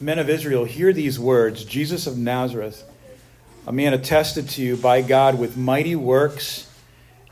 men 0.00 0.18
of 0.18 0.30
Israel, 0.30 0.64
hear 0.64 0.92
these 0.92 1.20
words 1.20 1.64
Jesus 1.64 2.06
of 2.06 2.16
Nazareth, 2.16 2.84
a 3.66 3.72
man 3.72 3.92
attested 3.92 4.48
to 4.50 4.62
you 4.62 4.76
by 4.76 5.02
God 5.02 5.38
with 5.38 5.56
mighty 5.56 5.94
works 5.94 6.66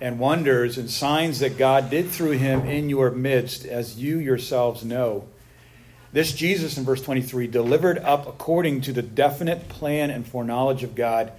and 0.01 0.19
wonders 0.19 0.79
and 0.79 0.91
signs 0.91 1.41
that 1.41 1.59
God 1.59 1.91
did 1.91 2.11
through 2.11 2.33
him 2.33 2.67
in 2.67 2.89
your 2.89 3.11
midst, 3.11 3.65
as 3.65 3.99
you 3.99 4.19
yourselves 4.19 4.85
know. 4.85 5.27
This 6.13 6.33
Jesus, 6.33 6.79
in 6.79 6.85
verse 6.85 7.03
23, 7.03 7.47
delivered 7.49 7.99
up 7.99 8.27
according 8.27 8.83
to 8.83 8.93
the 8.93 9.03
definite 9.03 9.69
plan 9.69 10.11
and 10.11 10.27
foreknowledge 10.27 10.83
of 10.83 10.95
God, 10.95 11.33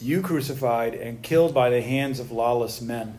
you 0.00 0.22
crucified 0.22 0.94
and 0.94 1.22
killed 1.22 1.52
by 1.52 1.70
the 1.70 1.82
hands 1.82 2.18
of 2.18 2.32
lawless 2.32 2.80
men. 2.80 3.18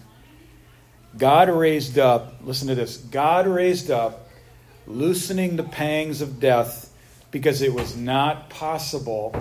God 1.17 1.49
raised 1.49 1.99
up, 1.99 2.35
listen 2.41 2.67
to 2.69 2.75
this 2.75 2.97
God 2.97 3.47
raised 3.47 3.91
up, 3.91 4.29
loosening 4.87 5.55
the 5.55 5.63
pangs 5.63 6.21
of 6.21 6.39
death 6.39 6.92
because 7.33 7.63
it 7.63 7.73
was 7.73 7.97
not 7.97 8.49
possible 8.51 9.35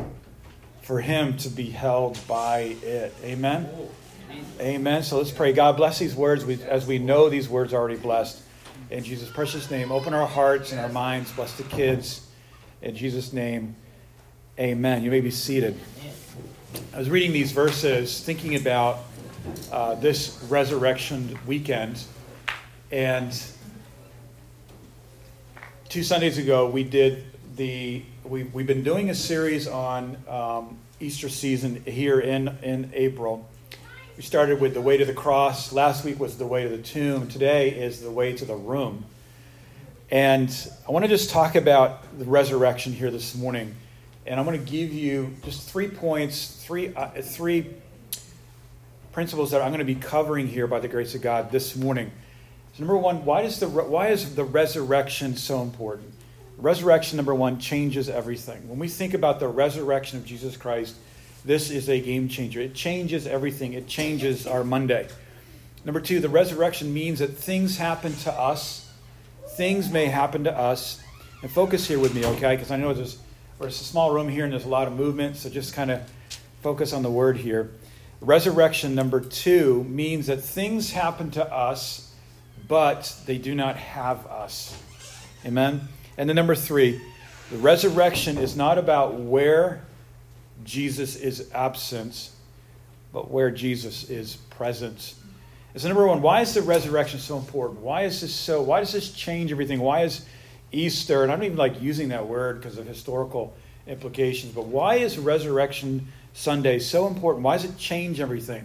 for 0.81 1.01
him 1.01 1.37
to 1.37 1.51
be 1.51 1.69
held 1.69 2.19
by 2.27 2.75
it. 2.83 3.15
Amen. 3.23 3.69
Amen. 4.59 5.03
So 5.03 5.19
let's 5.19 5.31
pray. 5.31 5.53
God 5.53 5.77
bless 5.77 5.99
these 5.99 6.15
words 6.15 6.43
as 6.63 6.87
we 6.87 6.99
know 6.99 7.29
these 7.29 7.51
words 7.51 7.75
are 7.75 7.77
already 7.77 7.99
blessed. 8.01 8.41
In 8.91 9.05
Jesus' 9.05 9.31
precious 9.31 9.71
name, 9.71 9.93
open 9.93 10.15
our 10.15 10.27
hearts 10.27 10.73
and 10.73 10.81
our 10.81 10.89
minds. 10.89 11.31
Bless 11.33 11.55
the 11.57 11.65
kids. 11.65 12.27
In 12.81 12.97
Jesus' 12.97 13.33
name, 13.33 13.77
amen. 14.59 15.05
You 15.05 15.11
may 15.11 15.21
be 15.21 15.31
seated. 15.31 15.79
I 16.95 16.99
was 16.99 17.11
reading 17.11 17.33
these 17.33 17.53
verses, 17.53 18.21
thinking 18.21 18.57
about 18.57 19.01
uh, 19.71 19.97
this 19.97 20.43
resurrection 20.49 21.39
weekend. 21.47 22.03
And 22.91 23.39
two 25.91 26.03
Sundays 26.03 26.39
ago, 26.39 26.71
we 26.71 26.85
did 26.85 27.25
the, 27.57 28.03
we, 28.25 28.45
we've 28.45 28.67
been 28.67 28.83
doing 28.83 29.11
a 29.11 29.15
series 29.15 29.67
on 29.67 30.17
um, 30.29 30.79
Easter 31.01 31.29
season 31.29 31.83
here 31.85 32.21
in, 32.21 32.49
in 32.63 32.91
April. 32.95 33.49
We 34.17 34.23
started 34.23 34.61
with 34.61 34.75
the 34.75 34.81
way 34.81 34.97
to 34.97 35.05
the 35.05 35.13
cross. 35.13 35.73
Last 35.73 36.05
week 36.05 36.19
was 36.19 36.39
the 36.39 36.47
way 36.47 36.63
to 36.63 36.69
the 36.69 36.83
tomb. 36.83 37.29
Today 37.29 37.71
is 37.71 38.01
the 38.01 38.11
way 38.11 38.35
to 38.35 38.45
the 38.45 38.55
room. 38.55 39.05
And 40.11 40.51
I 40.87 40.93
want 40.93 41.05
to 41.05 41.09
just 41.09 41.31
talk 41.31 41.55
about 41.55 42.19
the 42.19 42.25
resurrection 42.25 42.93
here 42.93 43.11
this 43.11 43.35
morning. 43.35 43.75
And 44.27 44.39
I'm 44.39 44.47
going 44.47 44.63
to 44.63 44.71
give 44.71 44.93
you 44.93 45.35
just 45.45 45.69
three 45.69 45.89
points, 45.89 46.63
three, 46.65 46.95
uh, 46.95 47.09
three 47.23 47.67
principles 49.13 49.51
that 49.51 49.61
I'm 49.63 49.71
going 49.71 49.81
to 49.81 49.85
be 49.85 49.95
covering 49.95 50.47
here 50.47 50.67
by 50.67 50.81
the 50.81 50.89
grace 50.89 51.15
of 51.15 51.23
God 51.23 51.51
this 51.51 51.77
morning. 51.77 52.13
So 52.75 52.85
number 52.85 52.97
one, 52.97 53.25
why, 53.25 53.43
does 53.43 53.61
the, 53.61 53.69
why 53.69 54.09
is 54.09 54.35
the 54.35 54.45
resurrection 54.45 55.37
so 55.37 55.61
important? 55.61 56.13
Resurrection, 56.59 57.17
number 57.17 57.35
one, 57.35 57.59
changes 57.59 58.09
everything. 58.09 58.69
When 58.69 58.79
we 58.79 58.89
think 58.89 59.15
about 59.15 59.41
the 59.41 59.49
resurrection 59.49 60.19
of 60.19 60.25
Jesus 60.25 60.57
Christ, 60.57 60.97
this 61.45 61.71
is 61.71 61.89
a 61.89 62.01
game 62.01 62.29
changer. 62.29 62.61
It 62.61 62.75
changes 62.75 63.27
everything, 63.27 63.73
it 63.73 63.89
changes 63.89 64.47
our 64.47 64.63
Monday. 64.63 65.09
Number 65.85 66.01
two, 66.01 66.21
the 66.21 66.29
resurrection 66.29 66.95
means 66.95 67.19
that 67.19 67.37
things 67.37 67.77
happen 67.77 68.15
to 68.19 68.33
us. 68.33 68.89
Things 69.57 69.91
may 69.91 70.07
happen 70.07 70.45
to 70.45 70.57
us. 70.57 71.03
And 71.43 71.51
focus 71.51 71.89
here 71.89 71.99
with 71.99 72.15
me, 72.15 72.25
okay? 72.25 72.55
Because 72.55 72.71
I 72.71 72.77
know 72.77 72.95
there's, 72.95 73.19
there's 73.59 73.81
a 73.81 73.85
small 73.85 74.13
room 74.13 74.29
here 74.29 74.45
and 74.45 74.53
there's 74.53 74.65
a 74.65 74.69
lot 74.69 74.87
of 74.87 74.95
movement, 74.95 75.37
so 75.37 75.51
just 75.51 75.75
kind 75.75 75.91
of 75.91 76.01
focus 76.63 76.93
on 76.93 77.03
the 77.03 77.11
word 77.11 77.37
here. 77.37 77.73
Resurrection, 78.21 78.95
number 78.95 79.21
two, 79.21 79.83
means 79.85 80.29
that 80.29 80.41
things 80.41 80.93
happen 80.93 81.33
to 81.33 81.53
us, 81.53 82.15
but 82.69 83.17
they 83.27 83.39
do 83.39 83.57
not 83.57 83.77
have 83.77 84.25
us. 84.29 84.81
Amen? 85.45 85.89
And 86.17 86.29
then 86.29 86.37
number 86.37 86.55
three, 86.55 87.01
the 87.51 87.59
resurrection 87.59 88.39
is 88.39 88.57
not 88.57 88.79
about 88.79 89.15
where 89.15 89.83
Jesus 90.65 91.17
is 91.17 91.51
absent, 91.53 92.31
but 93.13 93.31
where 93.31 93.51
Jesus 93.51 94.09
is 94.11 94.37
present. 94.37 95.15
And 95.73 95.83
so 95.83 95.89
number 95.89 96.07
one, 96.07 96.23
why 96.23 96.43
is 96.43 96.55
the 96.55 96.63
resurrection 96.63 97.19
so 97.19 97.39
important? 97.39 97.81
Why 97.81 98.03
is 98.03 98.21
this 98.21 98.35
so? 98.35 98.63
Why 98.63 98.81
does 98.81 98.93
this 98.93 99.11
change 99.13 99.51
everything? 99.51 99.81
Why 99.81 100.03
is 100.03 100.27
Easter, 100.73 101.23
and 101.23 101.31
I 101.31 101.37
don't 101.37 101.45
even 101.45 101.59
like 101.59 101.81
using 101.83 102.09
that 102.09 102.27
word 102.27 102.61
because 102.61 102.79
of 102.79 102.87
historical 102.87 103.55
implications, 103.87 104.53
but 104.55 104.67
why 104.67 104.97
is 104.97 105.19
Resurrection 105.19 106.09
Sunday 106.33 106.79
so 106.79 107.07
important? 107.07 107.45
Why 107.45 107.57
does 107.59 107.67
it 107.67 107.77
change 107.77 108.21
everything? 108.21 108.65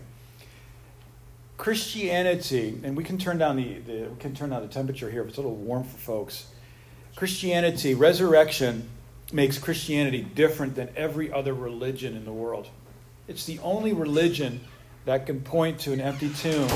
Christianity, 1.58 2.80
and 2.84 2.96
we 2.96 3.04
can 3.04 3.18
turn 3.18 3.38
down 3.38 3.58
the, 3.58 3.80
the 3.80 4.08
we 4.10 4.20
can 4.20 4.34
turn 4.34 4.52
down 4.52 4.62
the 4.62 4.68
temperature 4.68 5.10
here. 5.10 5.24
It's 5.24 5.38
a 5.38 5.42
little 5.42 5.56
warm 5.56 5.84
for 5.84 5.98
folks. 5.98 6.48
Christianity, 7.18 7.96
resurrection 7.96 8.88
makes 9.34 9.58
Christianity 9.58 10.22
different 10.22 10.76
than 10.76 10.90
every 10.96 11.34
other 11.34 11.52
religion 11.52 12.16
in 12.16 12.26
the 12.26 12.32
world. 12.32 12.70
It's 13.28 13.44
the 13.44 13.58
only 13.64 13.92
religion 13.92 14.60
that 15.06 15.26
can 15.26 15.42
point 15.42 15.80
to 15.80 15.94
an 15.94 16.00
empty 16.00 16.30
tomb 16.30 16.70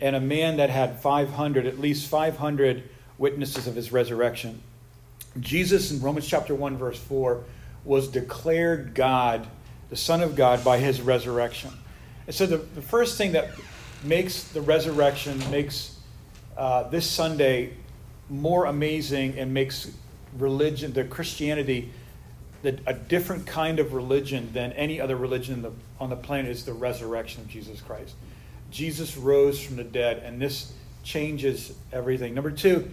and 0.00 0.16
a 0.16 0.20
man 0.20 0.56
that 0.56 0.70
had 0.70 0.98
500, 0.98 1.66
at 1.66 1.78
least 1.78 2.08
500 2.08 2.82
witnesses 3.16 3.68
of 3.68 3.76
his 3.76 3.92
resurrection. 3.92 4.60
Jesus 5.38 5.92
in 5.92 6.02
Romans 6.02 6.26
chapter 6.26 6.52
1 6.52 6.76
verse 6.76 6.98
4 6.98 7.44
was 7.84 8.08
declared 8.08 8.92
God, 8.92 9.46
the 9.88 9.94
Son 9.94 10.20
of 10.20 10.34
God 10.34 10.64
by 10.64 10.78
his 10.78 11.00
resurrection. 11.00 11.70
And 12.26 12.34
so 12.34 12.44
the, 12.44 12.56
the 12.56 12.82
first 12.82 13.16
thing 13.16 13.30
that 13.32 13.50
makes 14.02 14.42
the 14.48 14.62
resurrection, 14.62 15.38
makes 15.48 15.96
uh, 16.56 16.88
this 16.88 17.08
Sunday 17.08 17.74
more 18.30 18.66
amazing 18.66 19.38
and 19.38 19.52
makes 19.52 19.90
religion, 20.38 20.92
the 20.92 21.04
Christianity, 21.04 21.90
the, 22.62 22.78
a 22.86 22.94
different 22.94 23.46
kind 23.46 23.78
of 23.78 23.92
religion 23.92 24.50
than 24.52 24.72
any 24.72 25.00
other 25.00 25.16
religion 25.16 25.62
the, 25.62 25.72
on 25.98 26.10
the 26.10 26.16
planet 26.16 26.50
is 26.50 26.64
the 26.64 26.72
resurrection 26.72 27.42
of 27.42 27.48
Jesus 27.48 27.80
Christ. 27.80 28.14
Jesus 28.70 29.16
rose 29.16 29.60
from 29.60 29.76
the 29.76 29.84
dead, 29.84 30.22
and 30.24 30.40
this 30.40 30.72
changes 31.02 31.74
everything. 31.92 32.34
Number 32.34 32.50
two, 32.50 32.90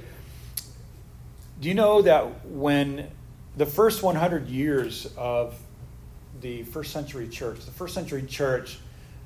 do 1.60 1.68
you 1.70 1.76
know 1.76 2.02
that 2.02 2.46
when 2.46 3.08
the 3.58 3.66
first 3.66 4.04
100 4.04 4.48
years 4.48 5.12
of 5.18 5.56
the 6.42 6.64
first 6.64 6.92
century 6.92 7.28
church, 7.28 7.66
the 7.66 7.72
first 7.72 7.94
century 7.94 8.24
church, 8.24 8.80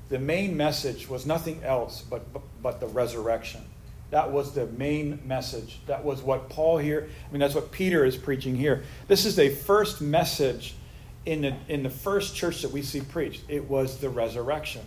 the 0.08 0.18
main 0.18 0.56
message 0.56 1.08
was 1.08 1.26
nothing 1.26 1.62
else 1.64 2.02
but, 2.02 2.32
but, 2.32 2.42
but 2.62 2.80
the 2.80 2.86
resurrection. 2.86 3.62
That 4.12 4.30
was 4.30 4.52
the 4.52 4.66
main 4.66 5.20
message. 5.24 5.80
That 5.86 6.04
was 6.04 6.20
what 6.20 6.50
Paul 6.50 6.76
here, 6.76 7.08
I 7.26 7.32
mean, 7.32 7.40
that's 7.40 7.54
what 7.54 7.72
Peter 7.72 8.04
is 8.04 8.14
preaching 8.14 8.54
here. 8.54 8.84
This 9.08 9.24
is 9.24 9.36
the 9.36 9.48
first 9.48 10.02
message 10.02 10.74
in 11.24 11.40
the, 11.40 11.56
in 11.68 11.82
the 11.82 11.88
first 11.88 12.36
church 12.36 12.60
that 12.60 12.70
we 12.70 12.82
see 12.82 13.00
preached. 13.00 13.42
It 13.48 13.70
was 13.70 13.96
the 13.96 14.10
resurrection. 14.10 14.82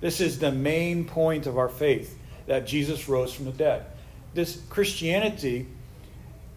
This 0.00 0.22
is 0.22 0.38
the 0.38 0.50
main 0.50 1.04
point 1.04 1.46
of 1.46 1.58
our 1.58 1.68
faith 1.68 2.18
that 2.46 2.66
Jesus 2.66 3.06
rose 3.06 3.34
from 3.34 3.44
the 3.44 3.52
dead. 3.52 3.84
This 4.32 4.62
Christianity 4.70 5.66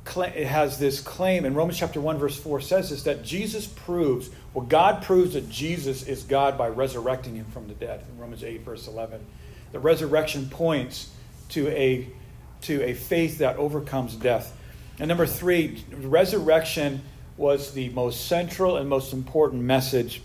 has 0.05 0.79
this 0.79 1.01
claim, 1.01 1.43
and 1.43 1.57
Romans 1.57 1.77
chapter 1.77 1.99
1, 1.99 2.19
verse 2.19 2.39
4 2.39 2.61
says 2.61 2.89
this 2.89 3.03
that 3.03 3.25
Jesus 3.25 3.67
proves, 3.67 4.29
well, 4.53 4.65
God 4.65 5.03
proves 5.03 5.33
that 5.33 5.49
Jesus 5.49 6.07
is 6.07 6.23
God 6.23 6.57
by 6.57 6.69
resurrecting 6.69 7.35
him 7.35 7.47
from 7.51 7.67
the 7.67 7.73
dead. 7.73 8.05
In 8.09 8.17
Romans 8.17 8.45
8, 8.45 8.61
verse 8.61 8.87
11. 8.87 9.19
The 9.73 9.79
resurrection 9.79 10.49
points 10.49 11.09
to 11.53 11.67
a, 11.69 12.07
to 12.61 12.83
a 12.83 12.93
faith 12.93 13.37
that 13.39 13.57
overcomes 13.57 14.15
death. 14.15 14.55
And 14.99 15.07
number 15.07 15.25
three, 15.25 15.83
resurrection 15.91 17.01
was 17.37 17.73
the 17.73 17.89
most 17.89 18.27
central 18.27 18.77
and 18.77 18.89
most 18.89 19.13
important 19.13 19.63
message 19.63 20.21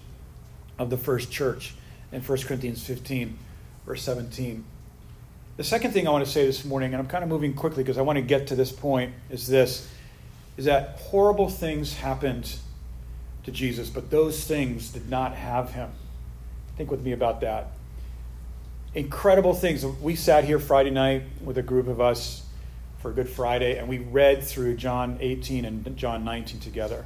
of 0.78 0.91
the 0.91 0.97
first 0.97 1.31
church 1.31 1.75
in 2.12 2.22
1 2.22 2.38
Corinthians 2.43 2.83
15, 2.84 3.38
verse 3.87 4.03
17. 4.03 4.65
The 5.56 5.65
second 5.65 5.93
thing 5.93 6.06
I 6.06 6.11
want 6.11 6.25
to 6.25 6.31
say 6.31 6.47
this 6.47 6.65
morning, 6.65 6.94
and 6.94 7.03
I'm 7.03 7.09
kind 7.09 7.25
of 7.25 7.28
moving 7.28 7.53
quickly 7.53 7.83
because 7.83 7.99
I 7.99 8.03
want 8.03 8.17
to 8.17 8.22
get 8.22 8.47
to 8.49 8.56
this 8.56 8.72
point, 8.72 9.12
is 9.31 9.47
this 9.47 9.88
is 10.56 10.64
that 10.64 10.99
horrible 10.99 11.49
things 11.49 11.94
happened 11.94 12.56
to 13.44 13.52
Jesus, 13.52 13.88
but 13.88 14.11
those 14.11 14.43
things 14.44 14.91
did 14.91 15.08
not 15.08 15.35
have 15.37 15.70
him. 15.70 15.91
Think 16.76 16.91
with 16.91 17.05
me 17.05 17.12
about 17.12 17.41
that 17.43 17.69
incredible 18.94 19.55
things. 19.55 19.85
We 19.85 20.17
sat 20.17 20.44
here 20.44 20.58
Friday 20.58 20.90
night 20.90 21.25
with 21.43 21.58
a 21.58 21.62
group 21.62 21.88
of 21.88 22.00
us 22.00 22.44
for 22.99 23.12
Good 23.12 23.29
Friday, 23.29 23.79
and 23.79 23.88
we 23.88 23.99
read 23.99 24.43
through 24.43 24.76
John 24.76 25.19
18 25.20 25.64
and 25.64 25.96
John 25.96 26.25
19 26.25 26.61
together. 26.61 27.05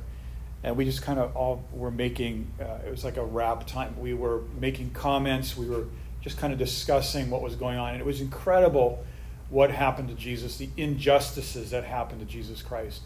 And 0.63 0.77
we 0.77 0.85
just 0.85 1.03
kind 1.03 1.19
of 1.19 1.37
all 1.37 1.65
were 1.73 1.91
making, 1.91 2.51
uh, 2.61 2.79
it 2.87 2.91
was 2.91 3.05
like 3.05 3.17
a 3.17 3.25
wrap 3.25 3.67
time. 3.67 3.99
We 3.99 4.15
were 4.15 4.43
making 4.61 4.91
comments. 4.91 5.57
We 5.57 5.69
were 5.69 5.87
just 6.21 6.39
kind 6.39 6.53
of 6.53 6.59
discussing 6.59 7.31
what 7.31 7.43
was 7.43 7.57
going 7.57 7.79
on. 7.79 7.91
And 7.91 8.01
it 8.01 8.07
was 8.07 8.21
incredible 8.21 9.05
what 9.51 9.71
happened 9.71 10.09
to 10.09 10.15
Jesus, 10.15 10.57
the 10.57 10.71
injustices 10.77 11.71
that 11.73 11.85
happened 11.85 12.21
to 12.21 12.27
Jesus 12.27 12.63
Christ. 12.63 13.03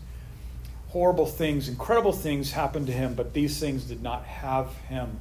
Horrible 0.89 1.27
things, 1.27 1.69
incredible 1.69 2.13
things 2.13 2.53
happened 2.53 2.87
to 2.87 2.93
him, 2.93 3.15
but 3.15 3.33
these 3.33 3.59
things 3.59 3.85
did 3.85 4.03
not 4.03 4.25
have 4.25 4.75
him. 4.89 5.19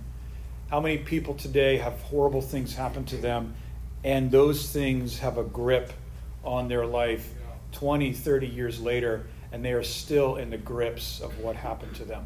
How 0.70 0.80
many 0.80 0.98
people 0.98 1.36
today 1.36 1.78
have 1.78 2.02
horrible 2.02 2.42
things 2.42 2.76
happen 2.76 3.06
to 3.06 3.18
them, 3.18 3.54
and 4.04 4.32
those 4.32 4.72
things 4.72 5.20
have 5.20 5.38
a 5.38 5.44
grip 5.44 5.94
on 6.44 6.68
their 6.68 6.86
life 6.88 7.34
20, 7.74 8.14
30 8.14 8.48
years 8.48 8.82
later, 8.82 9.28
and 9.52 9.64
they 9.64 9.74
are 9.74 9.84
still 9.84 10.38
in 10.38 10.50
the 10.50 10.58
grips 10.58 11.22
of 11.22 11.38
what 11.40 11.56
happened 11.56 11.96
to 11.96 12.06
them. 12.06 12.26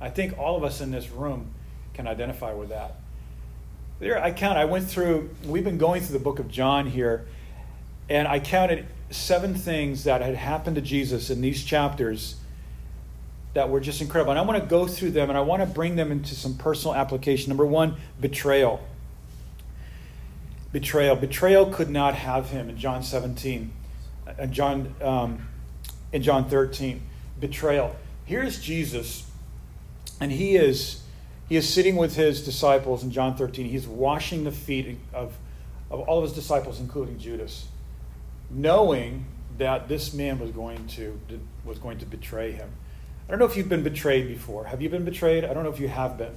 I 0.00 0.10
think 0.10 0.38
all 0.38 0.56
of 0.56 0.64
us 0.64 0.80
in 0.80 0.90
this 0.90 1.10
room 1.10 1.50
can 1.94 2.06
identify 2.06 2.52
with 2.52 2.68
that. 2.68 2.96
There, 4.00 4.22
I 4.22 4.30
count, 4.30 4.58
I 4.58 4.66
went 4.66 4.88
through, 4.88 5.30
we've 5.44 5.64
been 5.64 5.78
going 5.78 6.02
through 6.02 6.18
the 6.18 6.24
book 6.24 6.38
of 6.38 6.48
John 6.48 6.86
here, 6.86 7.26
and 8.10 8.28
I 8.28 8.38
counted 8.38 8.86
seven 9.10 9.54
things 9.54 10.04
that 10.04 10.20
had 10.20 10.34
happened 10.34 10.76
to 10.76 10.82
Jesus 10.82 11.30
in 11.30 11.40
these 11.40 11.64
chapters 11.64 12.36
that 13.58 13.68
were 13.68 13.80
just 13.80 14.00
incredible. 14.00 14.30
And 14.30 14.38
I 14.38 14.42
want 14.42 14.62
to 14.62 14.68
go 14.68 14.86
through 14.86 15.10
them 15.10 15.30
and 15.30 15.36
I 15.36 15.40
want 15.40 15.62
to 15.62 15.66
bring 15.66 15.96
them 15.96 16.12
into 16.12 16.36
some 16.36 16.56
personal 16.56 16.94
application. 16.94 17.50
Number 17.50 17.66
one, 17.66 17.96
betrayal. 18.20 18.80
Betrayal. 20.70 21.16
Betrayal 21.16 21.66
could 21.66 21.90
not 21.90 22.14
have 22.14 22.50
him 22.50 22.70
in 22.70 22.78
John 22.78 23.02
17 23.02 23.72
and 24.28 24.38
uh, 24.38 24.46
John 24.46 24.94
um, 25.02 25.48
in 26.12 26.22
John 26.22 26.48
13. 26.48 27.02
Betrayal. 27.40 27.96
Here's 28.24 28.62
Jesus, 28.62 29.28
and 30.20 30.30
he 30.30 30.54
is 30.54 31.02
he 31.48 31.56
is 31.56 31.68
sitting 31.68 31.96
with 31.96 32.14
his 32.14 32.44
disciples 32.44 33.02
in 33.02 33.10
John 33.10 33.36
13. 33.36 33.66
He's 33.66 33.88
washing 33.88 34.44
the 34.44 34.52
feet 34.52 35.00
of, 35.12 35.34
of 35.90 36.00
all 36.02 36.18
of 36.18 36.24
his 36.24 36.32
disciples, 36.32 36.78
including 36.78 37.18
Judas, 37.18 37.66
knowing 38.50 39.24
that 39.56 39.88
this 39.88 40.14
man 40.14 40.38
was 40.38 40.52
going 40.52 40.86
to 40.88 41.18
was 41.64 41.80
going 41.80 41.98
to 41.98 42.06
betray 42.06 42.52
him. 42.52 42.70
I 43.28 43.32
don't 43.32 43.40
know 43.40 43.44
if 43.44 43.58
you've 43.58 43.68
been 43.68 43.82
betrayed 43.82 44.26
before. 44.26 44.64
Have 44.64 44.80
you 44.80 44.88
been 44.88 45.04
betrayed? 45.04 45.44
I 45.44 45.52
don't 45.52 45.62
know 45.62 45.70
if 45.70 45.78
you 45.78 45.88
have 45.88 46.16
been. 46.16 46.34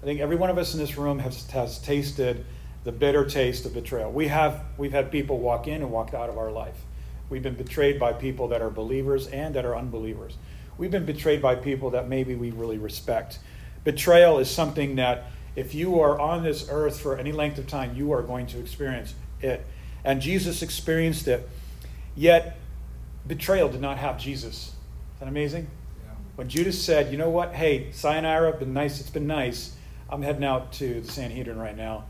I 0.00 0.04
think 0.04 0.20
every 0.20 0.36
one 0.36 0.50
of 0.50 0.58
us 0.58 0.72
in 0.72 0.78
this 0.78 0.96
room 0.96 1.18
has, 1.18 1.50
has 1.50 1.80
tasted 1.80 2.44
the 2.84 2.92
bitter 2.92 3.24
taste 3.24 3.66
of 3.66 3.74
betrayal. 3.74 4.12
We 4.12 4.28
have 4.28 4.62
we've 4.76 4.92
had 4.92 5.10
people 5.10 5.40
walk 5.40 5.66
in 5.66 5.82
and 5.82 5.90
walk 5.90 6.14
out 6.14 6.28
of 6.30 6.38
our 6.38 6.52
life. 6.52 6.76
We've 7.28 7.42
been 7.42 7.56
betrayed 7.56 7.98
by 7.98 8.12
people 8.12 8.46
that 8.48 8.62
are 8.62 8.70
believers 8.70 9.26
and 9.26 9.52
that 9.56 9.64
are 9.64 9.76
unbelievers. 9.76 10.36
We've 10.78 10.92
been 10.92 11.04
betrayed 11.04 11.42
by 11.42 11.56
people 11.56 11.90
that 11.90 12.08
maybe 12.08 12.36
we 12.36 12.52
really 12.52 12.78
respect. 12.78 13.40
Betrayal 13.82 14.38
is 14.38 14.48
something 14.48 14.94
that 14.94 15.24
if 15.56 15.74
you 15.74 15.98
are 15.98 16.20
on 16.20 16.44
this 16.44 16.68
earth 16.70 17.00
for 17.00 17.18
any 17.18 17.32
length 17.32 17.58
of 17.58 17.66
time, 17.66 17.96
you 17.96 18.12
are 18.12 18.22
going 18.22 18.46
to 18.46 18.60
experience 18.60 19.14
it. 19.40 19.66
And 20.04 20.22
Jesus 20.22 20.62
experienced 20.62 21.26
it. 21.26 21.48
Yet 22.14 22.56
betrayal 23.26 23.68
did 23.68 23.80
not 23.80 23.98
have 23.98 24.20
Jesus. 24.20 24.68
Isn't 25.16 25.18
that 25.18 25.28
amazing? 25.28 25.66
When 26.38 26.48
Judas 26.48 26.80
said, 26.80 27.10
you 27.10 27.18
know 27.18 27.30
what, 27.30 27.52
hey, 27.52 27.90
sayonara, 27.90 28.52
been 28.52 28.72
nice, 28.72 29.00
it's 29.00 29.10
been 29.10 29.26
nice. 29.26 29.74
I'm 30.08 30.22
heading 30.22 30.44
out 30.44 30.72
to 30.74 31.00
the 31.00 31.10
Sanhedrin 31.10 31.58
right 31.58 31.76
now. 31.76 32.04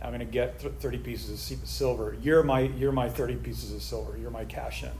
I'm 0.00 0.08
going 0.08 0.20
to 0.20 0.24
get 0.24 0.58
30 0.58 0.98
pieces 1.00 1.50
of 1.50 1.68
silver. 1.68 2.16
You're 2.22 2.42
my, 2.42 2.60
you're 2.60 2.92
my 2.92 3.10
30 3.10 3.36
pieces 3.36 3.74
of 3.74 3.82
silver. 3.82 4.16
You're 4.16 4.30
my 4.30 4.46
cash 4.46 4.84
in. 4.84 4.90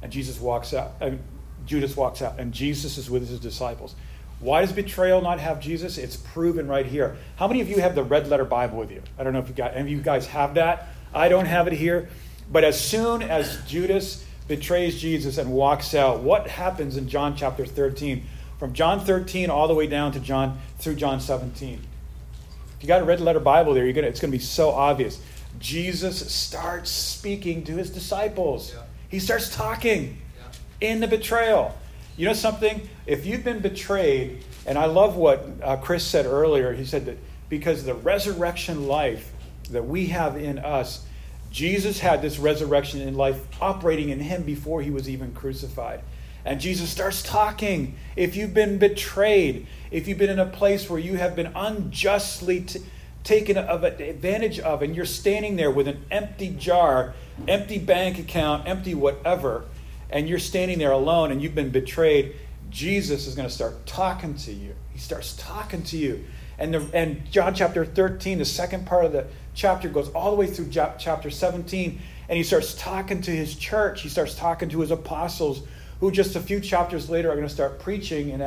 And 0.00 0.12
Jesus 0.12 0.38
walks 0.38 0.72
out. 0.72 1.00
Mean, 1.00 1.18
Judas 1.66 1.96
walks 1.96 2.22
out, 2.22 2.38
and 2.38 2.52
Jesus 2.52 2.98
is 2.98 3.10
with 3.10 3.28
his 3.28 3.40
disciples. 3.40 3.96
Why 4.38 4.60
does 4.60 4.70
betrayal 4.70 5.20
not 5.20 5.40
have 5.40 5.58
Jesus? 5.58 5.98
It's 5.98 6.16
proven 6.16 6.68
right 6.68 6.86
here. 6.86 7.16
How 7.34 7.48
many 7.48 7.60
of 7.62 7.68
you 7.68 7.80
have 7.80 7.96
the 7.96 8.04
red 8.04 8.28
letter 8.28 8.44
Bible 8.44 8.78
with 8.78 8.92
you? 8.92 9.02
I 9.18 9.24
don't 9.24 9.32
know 9.32 9.40
if 9.40 9.48
you 9.48 9.54
got 9.56 9.74
any 9.74 9.90
of 9.92 9.98
you 9.98 10.02
guys 10.04 10.28
have 10.28 10.54
that. 10.54 10.86
I 11.12 11.28
don't 11.28 11.46
have 11.46 11.66
it 11.66 11.72
here. 11.72 12.08
But 12.48 12.62
as 12.62 12.80
soon 12.80 13.22
as 13.22 13.60
Judas 13.66 14.24
betrays 14.50 15.00
Jesus 15.00 15.38
and 15.38 15.52
walks 15.52 15.94
out. 15.94 16.20
What 16.20 16.48
happens 16.48 16.96
in 16.96 17.08
John 17.08 17.36
chapter 17.36 17.64
13? 17.64 18.26
From 18.58 18.72
John 18.72 18.98
13 18.98 19.48
all 19.48 19.68
the 19.68 19.74
way 19.74 19.86
down 19.86 20.10
to 20.12 20.20
John 20.20 20.58
through 20.80 20.96
John 20.96 21.20
17. 21.20 21.74
If 21.74 22.82
you 22.82 22.88
got 22.88 23.00
a 23.00 23.04
red 23.04 23.20
letter 23.20 23.38
Bible 23.38 23.74
there, 23.74 23.84
you're 23.84 23.92
gonna, 23.92 24.08
it's 24.08 24.18
going 24.18 24.32
to 24.32 24.36
be 24.36 24.42
so 24.42 24.70
obvious. 24.70 25.22
Jesus 25.60 26.32
starts 26.32 26.90
speaking 26.90 27.62
to 27.64 27.76
his 27.76 27.90
disciples. 27.90 28.74
Yeah. 28.74 28.82
He 29.08 29.20
starts 29.20 29.54
talking 29.54 30.18
yeah. 30.36 30.88
in 30.88 30.98
the 30.98 31.06
betrayal. 31.06 31.78
You 32.16 32.26
know 32.26 32.32
something? 32.32 32.88
If 33.06 33.24
you've 33.26 33.44
been 33.44 33.60
betrayed, 33.60 34.44
and 34.66 34.76
I 34.76 34.86
love 34.86 35.14
what 35.14 35.46
uh, 35.62 35.76
Chris 35.76 36.04
said 36.04 36.26
earlier, 36.26 36.72
he 36.72 36.84
said 36.84 37.06
that 37.06 37.18
because 37.48 37.84
the 37.84 37.94
resurrection 37.94 38.88
life 38.88 39.32
that 39.70 39.86
we 39.86 40.06
have 40.06 40.36
in 40.36 40.58
us 40.58 41.06
Jesus 41.50 41.98
had 41.98 42.22
this 42.22 42.38
resurrection 42.38 43.00
in 43.00 43.14
life 43.14 43.46
operating 43.60 44.10
in 44.10 44.20
him 44.20 44.42
before 44.42 44.82
he 44.82 44.90
was 44.90 45.08
even 45.08 45.32
crucified. 45.32 46.00
And 46.44 46.60
Jesus 46.60 46.88
starts 46.90 47.22
talking. 47.22 47.96
If 48.16 48.36
you've 48.36 48.54
been 48.54 48.78
betrayed, 48.78 49.66
if 49.90 50.08
you've 50.08 50.18
been 50.18 50.30
in 50.30 50.38
a 50.38 50.46
place 50.46 50.88
where 50.88 50.98
you 50.98 51.16
have 51.16 51.36
been 51.36 51.52
unjustly 51.54 52.62
t- 52.62 52.80
taken 53.24 53.58
of 53.58 53.84
advantage 53.84 54.58
of, 54.60 54.80
and 54.82 54.96
you're 54.96 55.04
standing 55.04 55.56
there 55.56 55.70
with 55.70 55.86
an 55.86 56.04
empty 56.10 56.50
jar, 56.50 57.14
empty 57.46 57.78
bank 57.78 58.18
account, 58.18 58.66
empty 58.66 58.94
whatever, 58.94 59.64
and 60.08 60.28
you're 60.28 60.38
standing 60.38 60.78
there 60.78 60.92
alone 60.92 61.30
and 61.30 61.42
you've 61.42 61.54
been 61.54 61.70
betrayed, 61.70 62.34
Jesus 62.70 63.26
is 63.26 63.34
going 63.34 63.48
to 63.48 63.54
start 63.54 63.84
talking 63.84 64.34
to 64.36 64.52
you. 64.52 64.74
He 64.92 64.98
starts 64.98 65.36
talking 65.36 65.82
to 65.84 65.96
you. 65.96 66.24
And, 66.58 66.74
the, 66.74 66.90
and 66.92 67.30
John 67.30 67.54
chapter 67.54 67.84
13, 67.84 68.38
the 68.38 68.44
second 68.44 68.86
part 68.86 69.04
of 69.04 69.12
the 69.12 69.26
chapter 69.54 69.88
goes 69.88 70.08
all 70.10 70.30
the 70.30 70.36
way 70.36 70.46
through 70.46 70.70
chapter 70.70 71.30
17, 71.30 72.00
and 72.28 72.36
he 72.36 72.42
starts 72.42 72.74
talking 72.74 73.20
to 73.22 73.30
his 73.30 73.54
church. 73.56 74.02
He 74.02 74.08
starts 74.08 74.34
talking 74.34 74.68
to 74.70 74.80
his 74.80 74.90
apostles, 74.90 75.62
who 76.00 76.10
just 76.10 76.36
a 76.36 76.40
few 76.40 76.60
chapters 76.60 77.10
later 77.10 77.30
are 77.30 77.34
going 77.34 77.46
to 77.46 77.52
start 77.52 77.78
preaching 77.78 78.30
in 78.30 78.40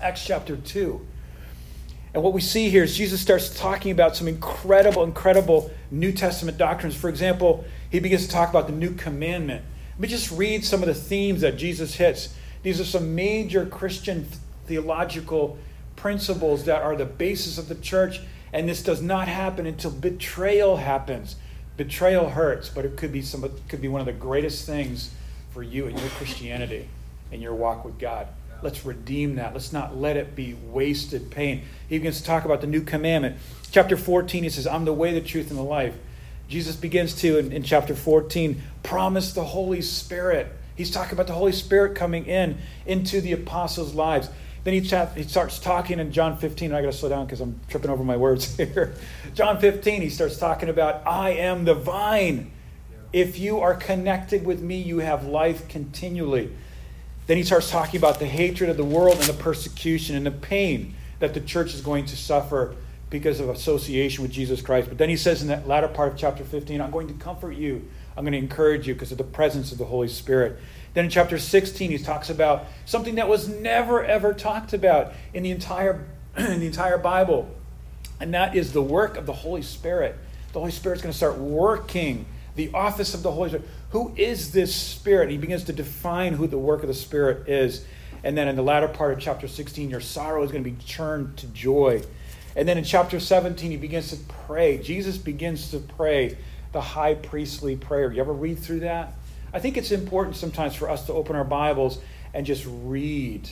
Acts 0.00 0.24
chapter 0.24 0.56
2. 0.56 1.06
And 2.12 2.22
what 2.24 2.32
we 2.32 2.40
see 2.40 2.70
here 2.70 2.82
is 2.82 2.96
Jesus 2.96 3.20
starts 3.20 3.56
talking 3.56 3.92
about 3.92 4.16
some 4.16 4.26
incredible, 4.26 5.04
incredible 5.04 5.70
New 5.92 6.10
Testament 6.10 6.58
doctrines. 6.58 6.96
For 6.96 7.08
example, 7.08 7.64
he 7.88 8.00
begins 8.00 8.26
to 8.26 8.32
talk 8.32 8.50
about 8.50 8.66
the 8.66 8.72
new 8.72 8.94
commandment. 8.94 9.64
Let 9.92 10.00
me 10.00 10.08
just 10.08 10.32
read 10.32 10.64
some 10.64 10.82
of 10.82 10.88
the 10.88 10.94
themes 10.94 11.42
that 11.42 11.56
Jesus 11.56 11.94
hits. 11.94 12.34
These 12.64 12.80
are 12.80 12.84
some 12.84 13.14
major 13.14 13.64
Christian 13.64 14.26
theological 14.66 15.56
principles 15.94 16.64
that 16.64 16.82
are 16.82 16.96
the 16.96 17.04
basis 17.04 17.58
of 17.58 17.68
the 17.68 17.74
church 17.76 18.20
and 18.52 18.68
this 18.68 18.82
does 18.82 19.00
not 19.00 19.28
happen 19.28 19.66
until 19.66 19.90
betrayal 19.90 20.76
happens. 20.78 21.36
Betrayal 21.76 22.30
hurts, 22.30 22.68
but 22.68 22.84
it 22.84 22.96
could 22.96 23.12
be 23.12 23.22
some 23.22 23.48
could 23.68 23.80
be 23.80 23.88
one 23.88 24.00
of 24.00 24.06
the 24.06 24.12
greatest 24.12 24.66
things 24.66 25.10
for 25.52 25.62
you 25.62 25.86
in 25.86 25.96
your 25.96 26.08
Christianity 26.10 26.88
and 27.32 27.40
your 27.40 27.54
walk 27.54 27.84
with 27.84 27.98
God. 27.98 28.28
Let's 28.62 28.84
redeem 28.84 29.36
that. 29.36 29.54
Let's 29.54 29.72
not 29.72 29.96
let 29.96 30.16
it 30.16 30.36
be 30.36 30.54
wasted 30.54 31.30
pain. 31.30 31.62
He 31.88 31.98
begins 31.98 32.18
to 32.18 32.24
talk 32.24 32.44
about 32.44 32.60
the 32.60 32.66
new 32.66 32.82
commandment. 32.82 33.36
Chapter 33.70 33.96
14, 33.96 34.42
he 34.42 34.50
says, 34.50 34.66
I'm 34.66 34.84
the 34.84 34.92
way, 34.92 35.14
the 35.14 35.20
truth, 35.20 35.50
and 35.50 35.58
the 35.58 35.64
life. 35.64 35.94
Jesus 36.48 36.76
begins 36.76 37.14
to, 37.16 37.38
in, 37.38 37.52
in 37.52 37.62
chapter 37.62 37.94
14, 37.94 38.60
promise 38.82 39.32
the 39.32 39.44
Holy 39.44 39.80
Spirit. 39.80 40.52
He's 40.76 40.90
talking 40.90 41.12
about 41.12 41.26
the 41.26 41.32
Holy 41.32 41.52
Spirit 41.52 41.94
coming 41.94 42.26
in 42.26 42.58
into 42.84 43.20
the 43.20 43.32
apostles' 43.32 43.94
lives. 43.94 44.28
Then 44.62 44.74
he, 44.74 44.80
he 44.80 45.22
starts 45.22 45.58
talking 45.58 45.98
in 45.98 46.12
John 46.12 46.36
15. 46.36 46.72
I 46.72 46.82
got 46.82 46.92
to 46.92 46.92
slow 46.92 47.08
down 47.08 47.26
because 47.26 47.40
I'm 47.40 47.58
tripping 47.68 47.90
over 47.90 48.04
my 48.04 48.16
words 48.16 48.56
here. 48.56 48.94
John 49.34 49.58
15, 49.58 50.02
he 50.02 50.10
starts 50.10 50.38
talking 50.38 50.68
about, 50.68 51.06
I 51.06 51.30
am 51.30 51.64
the 51.64 51.74
vine. 51.74 52.50
If 53.12 53.38
you 53.38 53.60
are 53.60 53.74
connected 53.74 54.44
with 54.44 54.60
me, 54.60 54.76
you 54.80 54.98
have 54.98 55.26
life 55.26 55.66
continually. 55.68 56.52
Then 57.26 57.36
he 57.36 57.42
starts 57.42 57.70
talking 57.70 57.98
about 57.98 58.18
the 58.18 58.26
hatred 58.26 58.70
of 58.70 58.76
the 58.76 58.84
world 58.84 59.16
and 59.16 59.26
the 59.26 59.32
persecution 59.34 60.16
and 60.16 60.26
the 60.26 60.30
pain 60.30 60.94
that 61.20 61.34
the 61.34 61.40
church 61.40 61.74
is 61.74 61.80
going 61.80 62.06
to 62.06 62.16
suffer 62.16 62.74
because 63.08 63.40
of 63.40 63.48
association 63.48 64.22
with 64.22 64.30
Jesus 64.30 64.62
Christ. 64.62 64.88
But 64.88 64.98
then 64.98 65.08
he 65.08 65.16
says 65.16 65.42
in 65.42 65.48
that 65.48 65.66
latter 65.66 65.88
part 65.88 66.12
of 66.12 66.18
chapter 66.18 66.44
15, 66.44 66.80
I'm 66.80 66.90
going 66.90 67.08
to 67.08 67.14
comfort 67.14 67.52
you. 67.52 67.88
I'm 68.16 68.24
going 68.24 68.32
to 68.32 68.38
encourage 68.38 68.86
you 68.86 68.94
because 68.94 69.12
of 69.12 69.18
the 69.18 69.24
presence 69.24 69.72
of 69.72 69.78
the 69.78 69.84
Holy 69.84 70.08
Spirit. 70.08 70.58
Then 70.94 71.04
in 71.04 71.10
chapter 71.10 71.38
16, 71.38 71.90
he 71.90 71.98
talks 71.98 72.30
about 72.30 72.66
something 72.84 73.14
that 73.14 73.28
was 73.28 73.48
never 73.48 74.04
ever 74.04 74.34
talked 74.34 74.72
about 74.72 75.12
in 75.32 75.42
the 75.42 75.50
entire, 75.50 76.06
in 76.36 76.60
the 76.60 76.66
entire 76.66 76.98
Bible, 76.98 77.48
and 78.18 78.34
that 78.34 78.56
is 78.56 78.72
the 78.72 78.82
work 78.82 79.16
of 79.16 79.26
the 79.26 79.32
Holy 79.32 79.62
Spirit. 79.62 80.16
The 80.52 80.58
Holy 80.58 80.72
Spirit's 80.72 81.02
going 81.02 81.12
to 81.12 81.16
start 81.16 81.38
working 81.38 82.26
the 82.56 82.70
office 82.74 83.14
of 83.14 83.22
the 83.22 83.30
Holy 83.30 83.50
Spirit. 83.50 83.68
Who 83.90 84.12
is 84.16 84.52
this 84.52 84.74
Spirit? 84.74 85.30
He 85.30 85.38
begins 85.38 85.64
to 85.64 85.72
define 85.72 86.34
who 86.34 86.46
the 86.46 86.58
work 86.58 86.82
of 86.82 86.88
the 86.88 86.94
Spirit 86.94 87.48
is. 87.48 87.84
And 88.22 88.36
then 88.36 88.48
in 88.48 88.56
the 88.56 88.62
latter 88.62 88.88
part 88.88 89.12
of 89.12 89.18
chapter 89.18 89.48
16, 89.48 89.88
your 89.88 90.00
sorrow 90.00 90.42
is 90.42 90.50
going 90.50 90.62
to 90.62 90.70
be 90.70 90.76
turned 90.84 91.38
to 91.38 91.46
joy. 91.48 92.02
And 92.56 92.68
then 92.68 92.76
in 92.76 92.84
chapter 92.84 93.20
17, 93.20 93.70
he 93.70 93.76
begins 93.76 94.10
to 94.10 94.16
pray. 94.46 94.78
Jesus 94.78 95.16
begins 95.16 95.70
to 95.70 95.78
pray 95.78 96.36
the 96.72 96.80
high 96.80 97.14
priestly 97.14 97.76
prayer. 97.76 98.12
You 98.12 98.20
ever 98.20 98.32
read 98.32 98.58
through 98.58 98.80
that? 98.80 99.14
I 99.52 99.58
think 99.58 99.76
it's 99.76 99.90
important 99.90 100.36
sometimes 100.36 100.74
for 100.74 100.88
us 100.88 101.06
to 101.06 101.12
open 101.12 101.36
our 101.36 101.44
Bibles 101.44 101.98
and 102.32 102.46
just 102.46 102.66
read. 102.66 103.48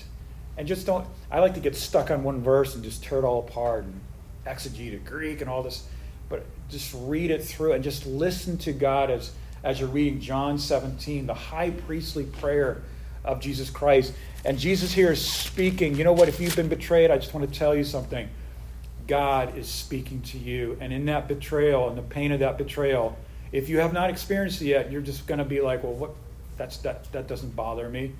And 0.56 0.66
just 0.66 0.87
don't, 0.87 1.06
I 1.30 1.40
like 1.40 1.54
to 1.54 1.60
get 1.60 1.76
stuck 1.76 2.10
on 2.10 2.22
one 2.22 2.42
verse 2.42 2.75
and 2.75 2.84
just 2.84 3.02
tear 3.02 3.18
it 3.18 3.25
all 3.25 3.40
apart 3.40 3.84
and 3.84 4.00
exegete 4.46 5.04
Greek 5.04 5.40
and 5.40 5.50
all 5.50 5.62
this. 5.62 5.87
But 6.28 6.44
just 6.68 6.94
read 6.96 7.30
it 7.30 7.44
through 7.44 7.72
and 7.72 7.82
just 7.82 8.06
listen 8.06 8.58
to 8.58 8.72
God 8.72 9.10
as, 9.10 9.32
as 9.64 9.80
you're 9.80 9.88
reading 9.88 10.20
John 10.20 10.58
17, 10.58 11.26
the 11.26 11.34
high 11.34 11.70
priestly 11.70 12.25
prayer 12.25 12.82
of 13.25 13.40
Jesus 13.40 13.70
Christ. 13.70 14.12
And 14.44 14.58
Jesus 14.58 14.92
here 14.92 15.12
is 15.12 15.25
speaking. 15.25 15.96
You 15.96 16.04
know 16.04 16.12
what? 16.12 16.28
If 16.28 16.40
you've 16.40 16.56
been 16.56 16.68
betrayed, 16.68 17.10
I 17.10 17.18
just 17.18 17.34
want 17.34 17.50
to 17.50 17.58
tell 17.58 17.75
you 17.75 17.84
something. 17.84 18.28
God 19.09 19.57
is 19.57 19.67
speaking 19.67 20.21
to 20.23 20.38
you. 20.38 20.77
And 20.81 20.93
in 20.93 21.07
that 21.07 21.27
betrayal 21.27 21.88
and 21.88 21.99
the 21.99 22.03
pain 22.03 22.31
of 22.31 22.41
that 22.41 22.59
betrayal, 22.59 23.19
if 23.50 23.69
you 23.69 23.79
have 23.79 23.93
not 23.93 24.11
experienced 24.11 24.62
it 24.62 24.67
yet, 24.67 24.93
you're 24.93 25.00
just 25.00 25.27
going 25.27 25.38
to 25.38 25.45
be 25.45 25.61
like, 25.61 25.83
well, 25.83 25.95
what, 25.95 26.11
That's, 26.57 26.77
that, 26.79 27.11
that 27.12 27.27
doesn't 27.27 27.57
bother 27.57 27.88
me. 27.88 28.12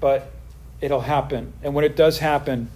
But 0.00 0.32
it'll 0.80 1.02
happen. 1.02 1.52
And 1.62 1.74
when 1.74 1.84
it 1.84 1.94
does 1.94 2.18
happen, 2.18 2.70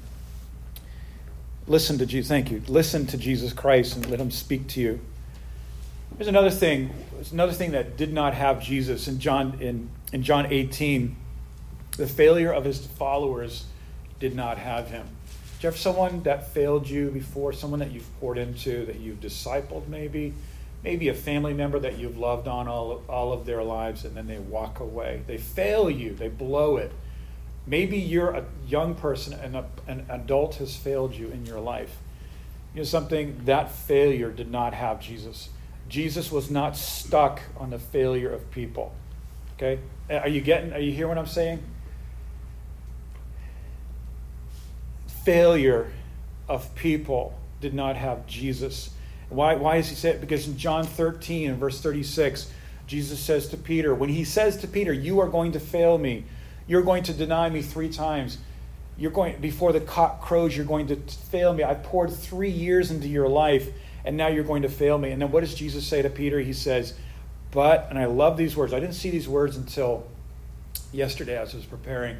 listen 1.66 1.98
to 1.98 2.06
Jesus. 2.06 2.28
Thank 2.28 2.50
you. 2.50 2.62
Listen 2.68 3.06
to 3.06 3.16
Jesus 3.16 3.52
Christ 3.52 3.96
and 3.96 4.08
let 4.10 4.20
him 4.20 4.30
speak 4.30 4.68
to 4.68 4.80
you. 4.80 5.00
There's 6.16 6.28
another 6.28 6.50
thing. 6.50 6.90
There's 7.14 7.32
another 7.32 7.52
thing 7.52 7.70
that 7.72 7.96
did 7.96 8.12
not 8.12 8.34
have 8.34 8.62
Jesus 8.62 9.08
in 9.08 9.20
John 9.20 9.58
in, 9.60 9.88
in 10.12 10.22
John 10.22 10.46
18. 10.46 11.16
The 11.96 12.06
failure 12.06 12.52
of 12.52 12.64
his 12.64 12.86
followers 12.86 13.64
did 14.18 14.34
not 14.34 14.58
have 14.58 14.88
him. 14.88 15.06
Do 15.60 15.66
you 15.66 15.70
have 15.72 15.78
someone 15.78 16.22
that 16.22 16.54
failed 16.54 16.88
you 16.88 17.10
before? 17.10 17.52
Someone 17.52 17.80
that 17.80 17.90
you've 17.90 18.18
poured 18.18 18.38
into, 18.38 18.86
that 18.86 18.98
you've 18.98 19.20
discipled, 19.20 19.88
maybe? 19.88 20.32
Maybe 20.82 21.08
a 21.08 21.14
family 21.14 21.52
member 21.52 21.78
that 21.78 21.98
you've 21.98 22.16
loved 22.16 22.48
on 22.48 22.66
all 22.66 22.92
of, 22.92 23.10
all 23.10 23.34
of 23.34 23.44
their 23.44 23.62
lives, 23.62 24.06
and 24.06 24.16
then 24.16 24.26
they 24.26 24.38
walk 24.38 24.80
away. 24.80 25.20
They 25.26 25.36
fail 25.36 25.90
you, 25.90 26.14
they 26.14 26.28
blow 26.28 26.78
it. 26.78 26.92
Maybe 27.66 27.98
you're 27.98 28.30
a 28.30 28.46
young 28.66 28.94
person 28.94 29.34
and 29.34 29.54
a, 29.54 29.66
an 29.86 30.06
adult 30.08 30.54
has 30.54 30.76
failed 30.76 31.14
you 31.14 31.28
in 31.28 31.44
your 31.44 31.60
life. 31.60 31.98
You 32.72 32.80
know 32.80 32.84
something? 32.84 33.42
That 33.44 33.70
failure 33.70 34.30
did 34.30 34.50
not 34.50 34.72
have 34.72 34.98
Jesus. 34.98 35.50
Jesus 35.90 36.32
was 36.32 36.50
not 36.50 36.74
stuck 36.74 37.42
on 37.58 37.68
the 37.68 37.78
failure 37.78 38.32
of 38.32 38.50
people. 38.50 38.94
Okay? 39.56 39.78
Are 40.08 40.28
you 40.28 40.40
getting, 40.40 40.72
are 40.72 40.80
you 40.80 40.92
hearing 40.92 41.10
what 41.10 41.18
I'm 41.18 41.26
saying? 41.26 41.62
Failure 45.24 45.92
of 46.48 46.74
people 46.74 47.38
did 47.60 47.74
not 47.74 47.96
have 47.96 48.26
Jesus. 48.26 48.90
Why, 49.28 49.54
why 49.54 49.76
is 49.76 49.88
he 49.88 49.94
saying 49.94 50.20
Because 50.20 50.46
in 50.46 50.56
John 50.56 50.84
13 50.84 51.50
and 51.50 51.58
verse 51.58 51.80
36, 51.80 52.52
Jesus 52.86 53.20
says 53.20 53.48
to 53.48 53.56
Peter, 53.56 53.94
when 53.94 54.08
he 54.08 54.24
says 54.24 54.56
to 54.58 54.68
Peter, 54.68 54.92
You 54.92 55.20
are 55.20 55.28
going 55.28 55.52
to 55.52 55.60
fail 55.60 55.96
me, 55.98 56.24
you're 56.66 56.82
going 56.82 57.04
to 57.04 57.12
deny 57.12 57.48
me 57.48 57.62
three 57.62 57.88
times. 57.88 58.38
You're 58.98 59.12
going 59.12 59.40
before 59.40 59.72
the 59.72 59.80
cock 59.80 60.20
crows, 60.20 60.54
you're 60.56 60.66
going 60.66 60.88
to 60.88 60.96
fail 60.96 61.54
me. 61.54 61.64
I 61.64 61.74
poured 61.74 62.12
three 62.12 62.50
years 62.50 62.90
into 62.90 63.08
your 63.08 63.28
life, 63.28 63.68
and 64.04 64.16
now 64.16 64.26
you're 64.26 64.44
going 64.44 64.62
to 64.62 64.68
fail 64.68 64.98
me. 64.98 65.10
And 65.10 65.22
then 65.22 65.30
what 65.30 65.40
does 65.40 65.54
Jesus 65.54 65.86
say 65.86 66.02
to 66.02 66.10
Peter? 66.10 66.40
He 66.40 66.52
says, 66.52 66.94
But, 67.50 67.86
and 67.88 67.98
I 67.98 68.06
love 68.06 68.36
these 68.36 68.56
words. 68.56 68.74
I 68.74 68.80
didn't 68.80 68.96
see 68.96 69.10
these 69.10 69.28
words 69.28 69.56
until 69.56 70.06
yesterday 70.92 71.38
as 71.38 71.54
I 71.54 71.58
was 71.58 71.66
preparing 71.66 72.16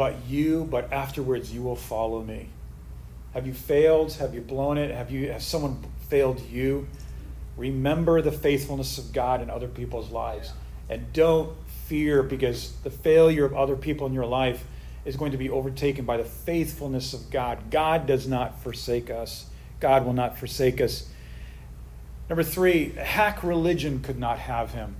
but 0.00 0.16
you, 0.26 0.64
but 0.70 0.90
afterwards 0.94 1.52
you 1.52 1.60
will 1.60 1.76
follow 1.76 2.22
me. 2.22 2.48
Have 3.34 3.46
you 3.46 3.52
failed? 3.52 4.14
Have 4.14 4.34
you 4.34 4.40
blown 4.40 4.78
it? 4.78 4.90
Have 4.90 5.10
you 5.10 5.30
has 5.30 5.44
someone 5.44 5.84
failed 6.08 6.40
you? 6.50 6.88
Remember 7.58 8.22
the 8.22 8.32
faithfulness 8.32 8.96
of 8.96 9.12
God 9.12 9.42
in 9.42 9.50
other 9.50 9.68
people's 9.68 10.10
lives. 10.10 10.54
And 10.88 11.12
don't 11.12 11.54
fear 11.84 12.22
because 12.22 12.72
the 12.82 12.88
failure 12.88 13.44
of 13.44 13.52
other 13.52 13.76
people 13.76 14.06
in 14.06 14.14
your 14.14 14.24
life 14.24 14.64
is 15.04 15.16
going 15.16 15.32
to 15.32 15.36
be 15.36 15.50
overtaken 15.50 16.06
by 16.06 16.16
the 16.16 16.24
faithfulness 16.24 17.12
of 17.12 17.30
God. 17.30 17.70
God 17.70 18.06
does 18.06 18.26
not 18.26 18.62
forsake 18.62 19.10
us. 19.10 19.50
God 19.80 20.06
will 20.06 20.14
not 20.14 20.38
forsake 20.38 20.80
us. 20.80 21.10
Number 22.30 22.42
three, 22.42 22.92
hack 22.92 23.42
religion 23.42 24.00
could 24.00 24.18
not 24.18 24.38
have 24.38 24.72
him. 24.72 24.96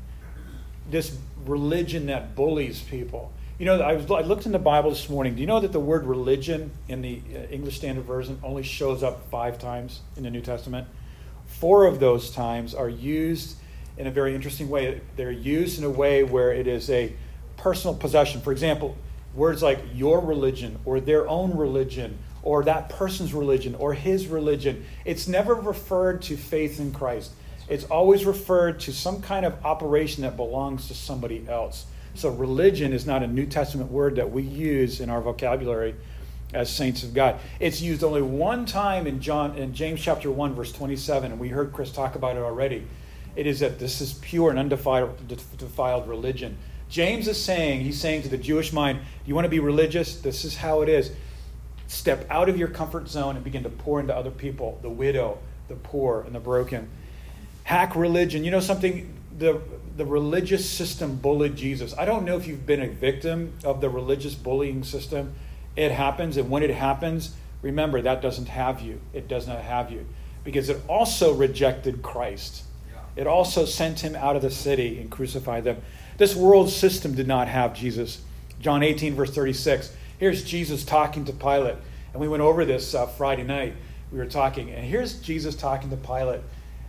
This 0.91 1.17
religion 1.47 2.05
that 2.05 2.37
bullies 2.37 2.83
people. 2.83 3.33
You 3.61 3.67
know, 3.67 3.79
I, 3.79 3.93
was, 3.93 4.11
I 4.11 4.23
looked 4.23 4.47
in 4.47 4.53
the 4.53 4.59
Bible 4.59 4.89
this 4.89 5.11
morning. 5.11 5.35
Do 5.35 5.43
you 5.43 5.47
know 5.47 5.61
that 5.61 5.71
the 5.71 5.79
word 5.79 6.07
religion 6.07 6.71
in 6.89 7.03
the 7.03 7.21
uh, 7.35 7.41
English 7.51 7.77
Standard 7.77 8.07
Version 8.07 8.41
only 8.43 8.63
shows 8.63 9.03
up 9.03 9.29
five 9.29 9.59
times 9.59 10.01
in 10.17 10.23
the 10.23 10.31
New 10.31 10.41
Testament? 10.41 10.89
Four 11.45 11.85
of 11.85 12.01
those 12.01 12.31
times 12.31 12.75
are 12.75 12.89
used 12.89 13.59
in 13.99 14.07
a 14.07 14.11
very 14.11 14.35
interesting 14.35 14.71
way. 14.71 15.03
They're 15.17 15.31
used 15.31 15.79
in 15.79 15.85
a 15.85 15.91
way 15.91 16.25
where 16.25 16.55
it 16.55 16.67
is 16.67 16.89
a 16.89 17.13
personal 17.59 17.95
possession. 17.95 18.41
For 18.41 18.51
example, 18.51 18.97
words 19.35 19.63
like 19.63 19.81
your 19.93 20.23
religion 20.23 20.79
or 20.87 20.99
their 20.99 21.29
own 21.29 21.55
religion 21.55 22.17
or 22.43 22.65
that 22.65 22.89
person's 22.89 23.35
religion 23.35 23.75
or 23.75 23.93
his 23.93 24.27
religion. 24.27 24.87
It's 25.05 25.29
never 25.29 25.55
referred 25.55 26.23
to 26.23 26.39
faith 26.39 26.81
in 26.81 26.95
Christ. 26.95 27.33
It's 27.69 27.85
always 27.85 28.25
referred 28.25 28.81
to 28.81 28.93
some 28.95 29.21
kind 29.21 29.45
of 29.45 29.63
operation 29.67 30.23
that 30.23 30.39
belongs 30.39 30.89
to 30.89 30.95
somebody 30.95 31.47
else. 31.47 31.85
So 32.15 32.31
religion 32.31 32.93
is 32.93 33.07
not 33.07 33.23
a 33.23 33.27
New 33.27 33.47
Testament 33.47 33.91
word 33.91 34.17
that 34.17 34.31
we 34.31 34.43
use 34.43 35.01
in 35.01 35.11
our 35.11 35.21
vocabulary 35.21 35.95
as 36.53 36.75
saints 36.75 37.03
of 37.03 37.15
God. 37.15 37.39
It's 37.61 37.81
used 37.81 38.03
only 38.03 38.23
one 38.23 38.67
time 38.67 39.07
in 39.07 39.21
John 39.21 39.57
in 39.57 39.73
James 39.73 40.01
chapter 40.01 40.31
1 40.31 40.55
verse 40.55 40.73
27 40.73 41.31
and 41.31 41.41
we 41.41 41.49
heard 41.49 41.73
Chris 41.73 41.93
talk 41.93 42.15
about 42.15 42.37
it 42.37 42.41
already. 42.41 42.87
It 43.37 43.47
is 43.47 43.61
that 43.61 43.79
this 43.79 44.01
is 44.01 44.15
pure 44.15 44.51
and 44.51 44.59
undefiled 44.59 45.29
defiled 45.57 46.09
religion. 46.09 46.59
James 46.89 47.29
is 47.29 47.43
saying, 47.43 47.83
he's 47.83 48.01
saying 48.01 48.23
to 48.23 48.29
the 48.29 48.37
Jewish 48.37 48.73
mind, 48.73 48.99
you 49.25 49.35
want 49.35 49.45
to 49.45 49.49
be 49.51 49.61
religious? 49.61 50.17
This 50.17 50.45
is 50.45 50.57
how 50.57 50.83
it 50.83 50.89
is. 50.89 51.13
Step 51.87 52.27
out 52.29 52.49
of 52.49 52.59
your 52.59 52.69
comfort 52.69 53.09
zone 53.09 53.37
and 53.37 53.45
begin 53.45 53.63
to 53.63 53.69
pour 53.69 54.01
into 54.01 54.15
other 54.15 54.31
people, 54.31 54.79
the 54.83 54.91
widow, 54.91 55.39
the 55.69 55.77
poor, 55.77 56.23
and 56.23 56.35
the 56.35 56.41
broken. 56.41 56.89
Hack 57.63 57.95
religion. 57.95 58.43
You 58.43 58.51
know 58.51 58.61
something? 58.61 59.15
The 59.39 59.61
the 59.97 60.05
religious 60.07 60.69
system 60.69 61.17
bullied 61.17 61.57
Jesus. 61.57 61.95
I 61.99 62.05
don't 62.05 62.25
know 62.25 62.37
if 62.37 62.47
you've 62.47 62.67
been 62.67 62.83
a 62.83 62.89
victim 62.89 63.55
of 63.65 63.81
the 63.81 63.91
religious 63.91 64.35
bullying 64.35 64.85
system. 64.85 65.35
It 65.77 65.93
happens, 65.93 66.37
and 66.37 66.51
when 66.51 66.63
it 66.63 66.71
happens, 66.71 67.35
remember 67.63 68.01
that 68.03 68.23
doesn't 68.23 68.49
have 68.49 68.81
you. 68.81 69.01
It 69.13 69.29
does 69.29 69.47
not 69.47 69.63
have 69.63 69.91
you. 69.91 70.07
Because 70.45 70.69
it 70.69 70.81
also 70.89 71.35
rejected 71.35 72.03
Christ. 72.03 72.65
It 73.17 73.27
also 73.27 73.65
sent 73.65 74.01
him 74.01 74.15
out 74.15 74.37
of 74.37 74.43
the 74.43 74.51
city 74.51 75.01
and 75.01 75.11
crucified 75.11 75.65
them. 75.65 75.83
This 76.17 76.35
world 76.35 76.71
system 76.71 77.15
did 77.15 77.27
not 77.27 77.49
have 77.49 77.75
Jesus. 77.75 78.21
John 78.61 78.83
18, 78.83 79.15
verse 79.15 79.31
36. 79.31 79.95
Here's 80.19 80.45
Jesus 80.45 80.85
talking 80.85 81.25
to 81.25 81.33
Pilate. 81.33 81.77
And 82.13 82.21
we 82.21 82.29
went 82.29 82.43
over 82.43 82.65
this 82.65 82.95
uh, 82.95 83.07
Friday 83.07 83.43
night. 83.43 83.75
We 84.13 84.19
were 84.19 84.27
talking. 84.27 84.71
And 84.71 84.85
here's 84.85 85.21
Jesus 85.21 85.55
talking 85.55 85.91
to 85.91 85.97
Pilate. 85.97 86.41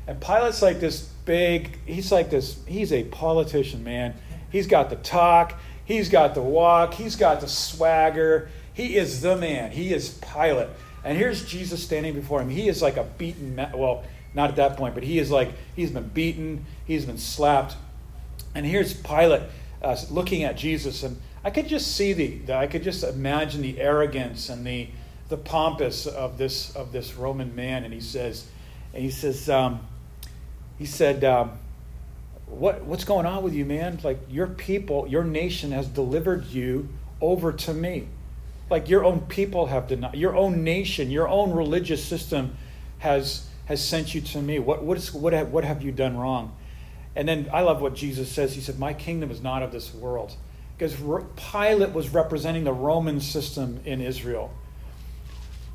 And 0.07 0.19
Pilate's 0.19 0.61
like 0.61 0.79
this 0.79 1.10
big, 1.25 1.77
he's 1.85 2.11
like 2.11 2.29
this, 2.29 2.57
he's 2.67 2.91
a 2.91 3.03
politician, 3.05 3.83
man. 3.83 4.13
He's 4.51 4.67
got 4.67 4.89
the 4.89 4.97
talk, 4.97 5.53
he's 5.85 6.09
got 6.09 6.35
the 6.35 6.41
walk, 6.41 6.93
he's 6.93 7.15
got 7.15 7.41
the 7.41 7.47
swagger. 7.47 8.49
He 8.73 8.95
is 8.95 9.21
the 9.21 9.35
man. 9.35 9.71
He 9.71 9.93
is 9.93 10.19
Pilate. 10.33 10.69
And 11.03 11.17
here's 11.17 11.45
Jesus 11.45 11.83
standing 11.83 12.13
before 12.13 12.41
him. 12.41 12.49
He 12.49 12.67
is 12.67 12.81
like 12.81 12.97
a 12.97 13.03
beaten, 13.03 13.55
well, 13.73 14.03
not 14.33 14.49
at 14.49 14.55
that 14.57 14.77
point, 14.77 14.93
but 14.93 15.03
he 15.03 15.19
is 15.19 15.29
like, 15.29 15.51
he's 15.75 15.91
been 15.91 16.07
beaten, 16.07 16.65
he's 16.85 17.05
been 17.05 17.17
slapped. 17.17 17.75
And 18.55 18.65
here's 18.65 18.93
Pilate 18.93 19.43
uh, 19.81 19.97
looking 20.09 20.43
at 20.43 20.57
Jesus. 20.57 21.03
And 21.03 21.19
I 21.43 21.49
could 21.49 21.67
just 21.67 21.95
see 21.95 22.13
the, 22.13 22.37
the, 22.39 22.55
I 22.55 22.67
could 22.67 22.83
just 22.83 23.03
imagine 23.03 23.61
the 23.61 23.79
arrogance 23.79 24.49
and 24.49 24.65
the, 24.65 24.87
the 25.29 25.37
pompous 25.37 26.05
of 26.05 26.37
this, 26.37 26.75
of 26.75 26.91
this 26.91 27.15
Roman 27.15 27.55
man. 27.55 27.83
And 27.83 27.93
he 27.93 28.01
says, 28.01 28.45
and 28.93 29.03
he 29.03 29.09
says, 29.09 29.49
um, 29.49 29.81
he 30.81 30.87
said, 30.87 31.23
um, 31.23 31.51
what, 32.47 32.85
What's 32.85 33.03
going 33.03 33.27
on 33.27 33.43
with 33.43 33.53
you, 33.53 33.65
man? 33.65 33.99
Like, 34.03 34.17
your 34.27 34.47
people, 34.47 35.07
your 35.07 35.23
nation 35.23 35.71
has 35.73 35.85
delivered 35.87 36.47
you 36.47 36.89
over 37.21 37.53
to 37.53 37.71
me. 37.71 38.07
Like, 38.67 38.89
your 38.89 39.05
own 39.05 39.21
people 39.27 39.67
have 39.67 39.87
denied, 39.87 40.15
your 40.15 40.35
own 40.35 40.63
nation, 40.63 41.11
your 41.11 41.27
own 41.27 41.51
religious 41.51 42.03
system 42.03 42.57
has, 42.97 43.47
has 43.65 43.87
sent 43.87 44.15
you 44.15 44.21
to 44.21 44.41
me. 44.41 44.57
What, 44.57 44.83
what, 44.83 44.97
is, 44.97 45.13
what, 45.13 45.33
have, 45.33 45.51
what 45.51 45.63
have 45.63 45.83
you 45.83 45.91
done 45.91 46.17
wrong? 46.17 46.55
And 47.15 47.27
then 47.27 47.47
I 47.53 47.61
love 47.61 47.79
what 47.79 47.93
Jesus 47.93 48.31
says. 48.31 48.55
He 48.55 48.61
said, 48.61 48.79
My 48.79 48.95
kingdom 48.95 49.29
is 49.29 49.39
not 49.39 49.61
of 49.61 49.71
this 49.71 49.93
world. 49.93 50.35
Because 50.75 50.95
Pilate 51.35 51.93
was 51.93 52.09
representing 52.09 52.63
the 52.63 52.73
Roman 52.73 53.21
system 53.21 53.81
in 53.85 54.01
Israel. 54.01 54.51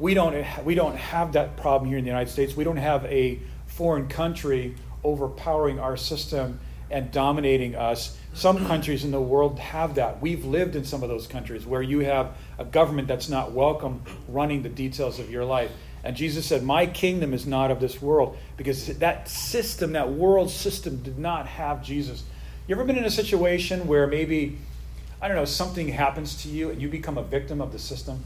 We 0.01 0.15
don't, 0.15 0.45
we 0.65 0.75
don't 0.75 0.97
have 0.97 1.35
that 1.35 1.57
problem 1.57 1.89
here 1.91 1.99
in 1.99 2.05
the 2.05 2.11
United 2.11 2.33
States. 2.33 2.57
We 2.57 2.65
don't 2.65 2.77
have 2.77 3.05
a 3.05 3.39
foreign 3.77 4.09
country 4.09 4.75
overpowering 5.07 5.79
our 5.79 5.97
system 5.97 6.59
and 6.91 7.11
dominating 7.11 7.75
us. 7.75 8.19
Some 8.35 8.67
countries 8.67 9.05
in 9.05 9.13
the 9.13 9.21
world 9.21 9.59
have 9.59 9.95
that. 9.95 10.21
We've 10.21 10.45
lived 10.45 10.77
in 10.77 10.85
some 10.85 11.03
of 11.03 11.09
those 11.09 11.27
countries 11.27 11.65
where 11.65 11.83
you 11.83 12.01
have 12.01 12.37
a 12.59 12.65
government 12.65 13.09
that's 13.09 13.29
not 13.29 13.53
welcome 13.53 14.03
running 14.29 14.63
the 14.63 14.69
details 14.69 15.19
of 15.19 15.31
your 15.31 15.45
life. 15.45 15.71
And 16.05 16.17
Jesus 16.17 16.47
said, 16.47 16.63
My 16.63 16.87
kingdom 16.87 17.33
is 17.33 17.47
not 17.47 17.71
of 17.71 17.81
this 17.81 18.01
world 18.03 18.37
because 18.57 18.99
that 18.99 19.29
system, 19.29 19.93
that 19.93 20.13
world 20.13 20.51
system, 20.51 21.03
did 21.03 21.19
not 21.19 21.47
have 21.47 21.83
Jesus. 21.83 22.23
You 22.69 22.75
ever 22.75 22.85
been 22.85 22.99
in 22.99 23.05
a 23.05 23.11
situation 23.11 23.87
where 23.87 24.07
maybe, 24.07 24.59
I 25.21 25.29
don't 25.29 25.37
know, 25.37 25.45
something 25.45 25.89
happens 25.89 26.43
to 26.43 26.49
you 26.49 26.71
and 26.71 26.81
you 26.81 26.89
become 26.89 27.17
a 27.17 27.23
victim 27.23 27.61
of 27.61 27.73
the 27.73 27.79
system? 27.79 28.23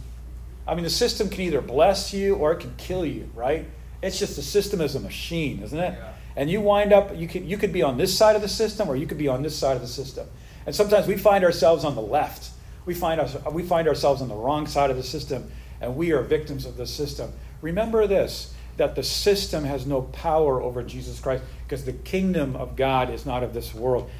I 0.67 0.75
mean, 0.75 0.85
the 0.85 0.91
system 0.91 1.31
can 1.31 1.41
either 1.43 1.61
bless 1.61 2.13
you 2.13 2.35
or 2.37 2.53
it 2.53 2.61
can 2.61 2.75
kill 2.77 3.07
you, 3.07 3.31
right? 3.35 3.67
It's 4.03 4.19
just 4.19 4.37
the 4.37 4.43
system 4.43 4.81
is 4.81 4.95
a 4.95 5.01
machine, 5.01 5.63
isn't 5.63 5.79
it? 5.79 5.95
Yeah 5.97 6.13
and 6.37 6.51
you 6.51 6.61
wind 6.61 6.93
up 6.93 7.17
you 7.17 7.29
could 7.29 7.45
you 7.45 7.57
could 7.57 7.73
be 7.73 7.83
on 7.83 7.97
this 7.99 8.17
side 8.17 8.37
of 8.37 8.43
the 8.43 8.49
system 8.49 8.89
or 8.89 8.97
you 8.97 9.07
could 9.07 9.19
be 9.19 9.29
on 9.29 9.43
this 9.43 9.57
side 9.57 9.77
of 9.77 9.83
the 9.83 9.89
system 9.89 10.27
and 10.67 10.75
sometimes 10.75 11.07
we 11.07 11.17
find 11.17 11.45
ourselves 11.45 11.85
on 11.85 11.95
the 11.95 12.03
left 12.03 12.51
we 12.87 12.95
find 12.95 13.21
us 13.21 13.37
we 13.53 13.63
find 13.63 13.89
ourselves 13.89 14.23
on 14.23 14.29
the 14.29 14.35
wrong 14.35 14.67
side 14.67 14.91
of 14.91 14.97
the 14.97 15.03
system 15.03 15.51
and 15.81 15.97
we 15.97 16.13
are 16.13 16.23
victims 16.23 16.67
of 16.67 16.77
the 16.77 16.87
system 16.87 17.33
remember 17.63 18.07
this 18.07 18.55
that 18.77 18.95
the 18.95 19.03
system 19.03 19.65
has 19.65 19.87
no 19.87 20.03
power 20.03 20.63
over 20.63 20.83
jesus 20.83 21.21
christ 21.21 21.43
because 21.65 21.85
the 21.85 21.93
kingdom 21.93 22.57
of 22.57 22.77
god 22.77 23.11
is 23.11 23.27
not 23.27 23.43
of 23.43 23.53
this 23.55 23.75
world 23.75 24.11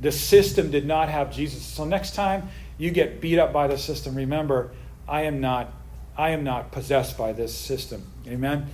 The 0.00 0.12
system 0.12 0.70
did 0.70 0.86
not 0.86 1.08
have 1.08 1.32
Jesus. 1.32 1.62
So 1.62 1.84
next 1.84 2.14
time 2.14 2.48
you 2.78 2.90
get 2.90 3.20
beat 3.20 3.38
up 3.38 3.52
by 3.52 3.68
the 3.68 3.78
system, 3.78 4.14
remember, 4.14 4.72
I 5.08 5.22
am 5.22 5.40
not 5.40 5.72
I 6.16 6.30
am 6.30 6.44
not 6.44 6.70
possessed 6.70 7.18
by 7.18 7.32
this 7.32 7.54
system. 7.54 8.02
Amen. 8.26 8.66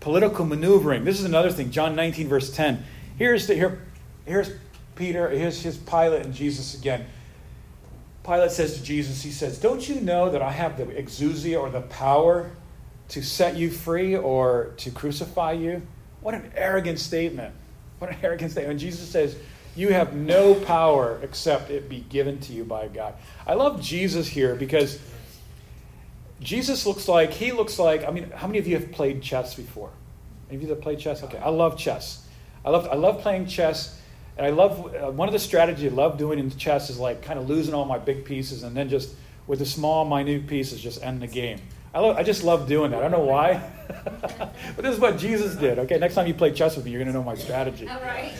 Political 0.00 0.46
maneuvering. 0.46 1.04
This 1.04 1.18
is 1.18 1.26
another 1.26 1.50
thing. 1.50 1.70
John 1.70 1.94
19, 1.94 2.28
verse 2.28 2.50
10. 2.50 2.84
Here's 3.16 3.46
the 3.46 3.54
here, 3.54 3.82
here's 4.24 4.50
Peter, 4.96 5.28
here's 5.28 5.62
his 5.62 5.76
Pilate 5.76 6.24
and 6.24 6.34
Jesus 6.34 6.74
again. 6.74 7.06
Pilate 8.24 8.50
says 8.50 8.76
to 8.76 8.82
Jesus, 8.82 9.22
he 9.22 9.30
says, 9.30 9.58
Don't 9.58 9.88
you 9.88 10.00
know 10.00 10.30
that 10.30 10.42
I 10.42 10.52
have 10.52 10.76
the 10.76 10.84
exousia 10.86 11.60
or 11.60 11.70
the 11.70 11.82
power 11.82 12.50
to 13.08 13.22
set 13.22 13.56
you 13.56 13.70
free 13.70 14.16
or 14.16 14.72
to 14.78 14.90
crucify 14.90 15.52
you? 15.52 15.82
What 16.20 16.34
an 16.34 16.52
arrogant 16.54 16.98
statement. 16.98 17.54
What 17.98 18.10
an 18.10 18.16
arrogant 18.22 18.52
statement. 18.52 18.72
And 18.72 18.80
Jesus 18.80 19.08
says, 19.08 19.36
You 19.74 19.92
have 19.92 20.14
no 20.14 20.54
power 20.54 21.18
except 21.22 21.70
it 21.70 21.88
be 21.88 22.00
given 22.08 22.38
to 22.40 22.52
you 22.52 22.64
by 22.64 22.88
God. 22.88 23.14
I 23.46 23.54
love 23.54 23.80
Jesus 23.82 24.28
here 24.28 24.54
because 24.54 24.98
Jesus 26.40 26.86
looks 26.86 27.06
like, 27.06 27.32
he 27.32 27.52
looks 27.52 27.78
like, 27.78 28.04
I 28.04 28.10
mean, 28.10 28.30
how 28.30 28.46
many 28.46 28.58
of 28.58 28.66
you 28.66 28.76
have 28.78 28.90
played 28.92 29.22
chess 29.22 29.54
before? 29.54 29.90
Any 30.48 30.56
of 30.56 30.62
you 30.62 30.68
that 30.68 30.80
play 30.80 30.96
chess? 30.96 31.22
Okay, 31.22 31.38
I 31.38 31.50
love 31.50 31.78
chess. 31.78 32.26
I 32.64 32.70
love, 32.70 32.88
I 32.90 32.94
love 32.94 33.20
playing 33.20 33.46
chess. 33.46 34.00
And 34.36 34.46
I 34.46 34.50
love, 34.50 34.94
uh, 34.94 35.10
one 35.10 35.28
of 35.28 35.32
the 35.32 35.38
strategies 35.38 35.92
I 35.92 35.94
love 35.94 36.16
doing 36.16 36.38
in 36.38 36.50
chess 36.50 36.88
is 36.88 36.98
like 36.98 37.22
kind 37.22 37.38
of 37.38 37.48
losing 37.48 37.74
all 37.74 37.84
my 37.84 37.98
big 37.98 38.24
pieces 38.24 38.62
and 38.62 38.74
then 38.74 38.88
just 38.88 39.14
with 39.46 39.58
the 39.58 39.66
small, 39.66 40.04
minute 40.04 40.46
pieces, 40.46 40.80
just 40.80 41.02
end 41.02 41.20
the 41.20 41.26
game. 41.26 41.60
I, 41.92 42.00
love, 42.00 42.16
I 42.16 42.22
just 42.22 42.44
love 42.44 42.68
doing 42.68 42.92
that. 42.92 42.98
I 42.98 43.02
don't 43.02 43.10
know 43.10 43.20
why. 43.20 43.60
but 43.88 44.82
this 44.82 44.94
is 44.94 45.00
what 45.00 45.18
Jesus 45.18 45.56
did. 45.56 45.78
Okay, 45.80 45.98
next 45.98 46.14
time 46.14 46.26
you 46.26 46.34
play 46.34 46.52
chess 46.52 46.76
with 46.76 46.84
me, 46.84 46.92
you're 46.92 47.00
going 47.00 47.12
to 47.12 47.18
know 47.18 47.24
my 47.24 47.34
strategy. 47.34 47.88
All 47.88 48.00
right. 48.00 48.32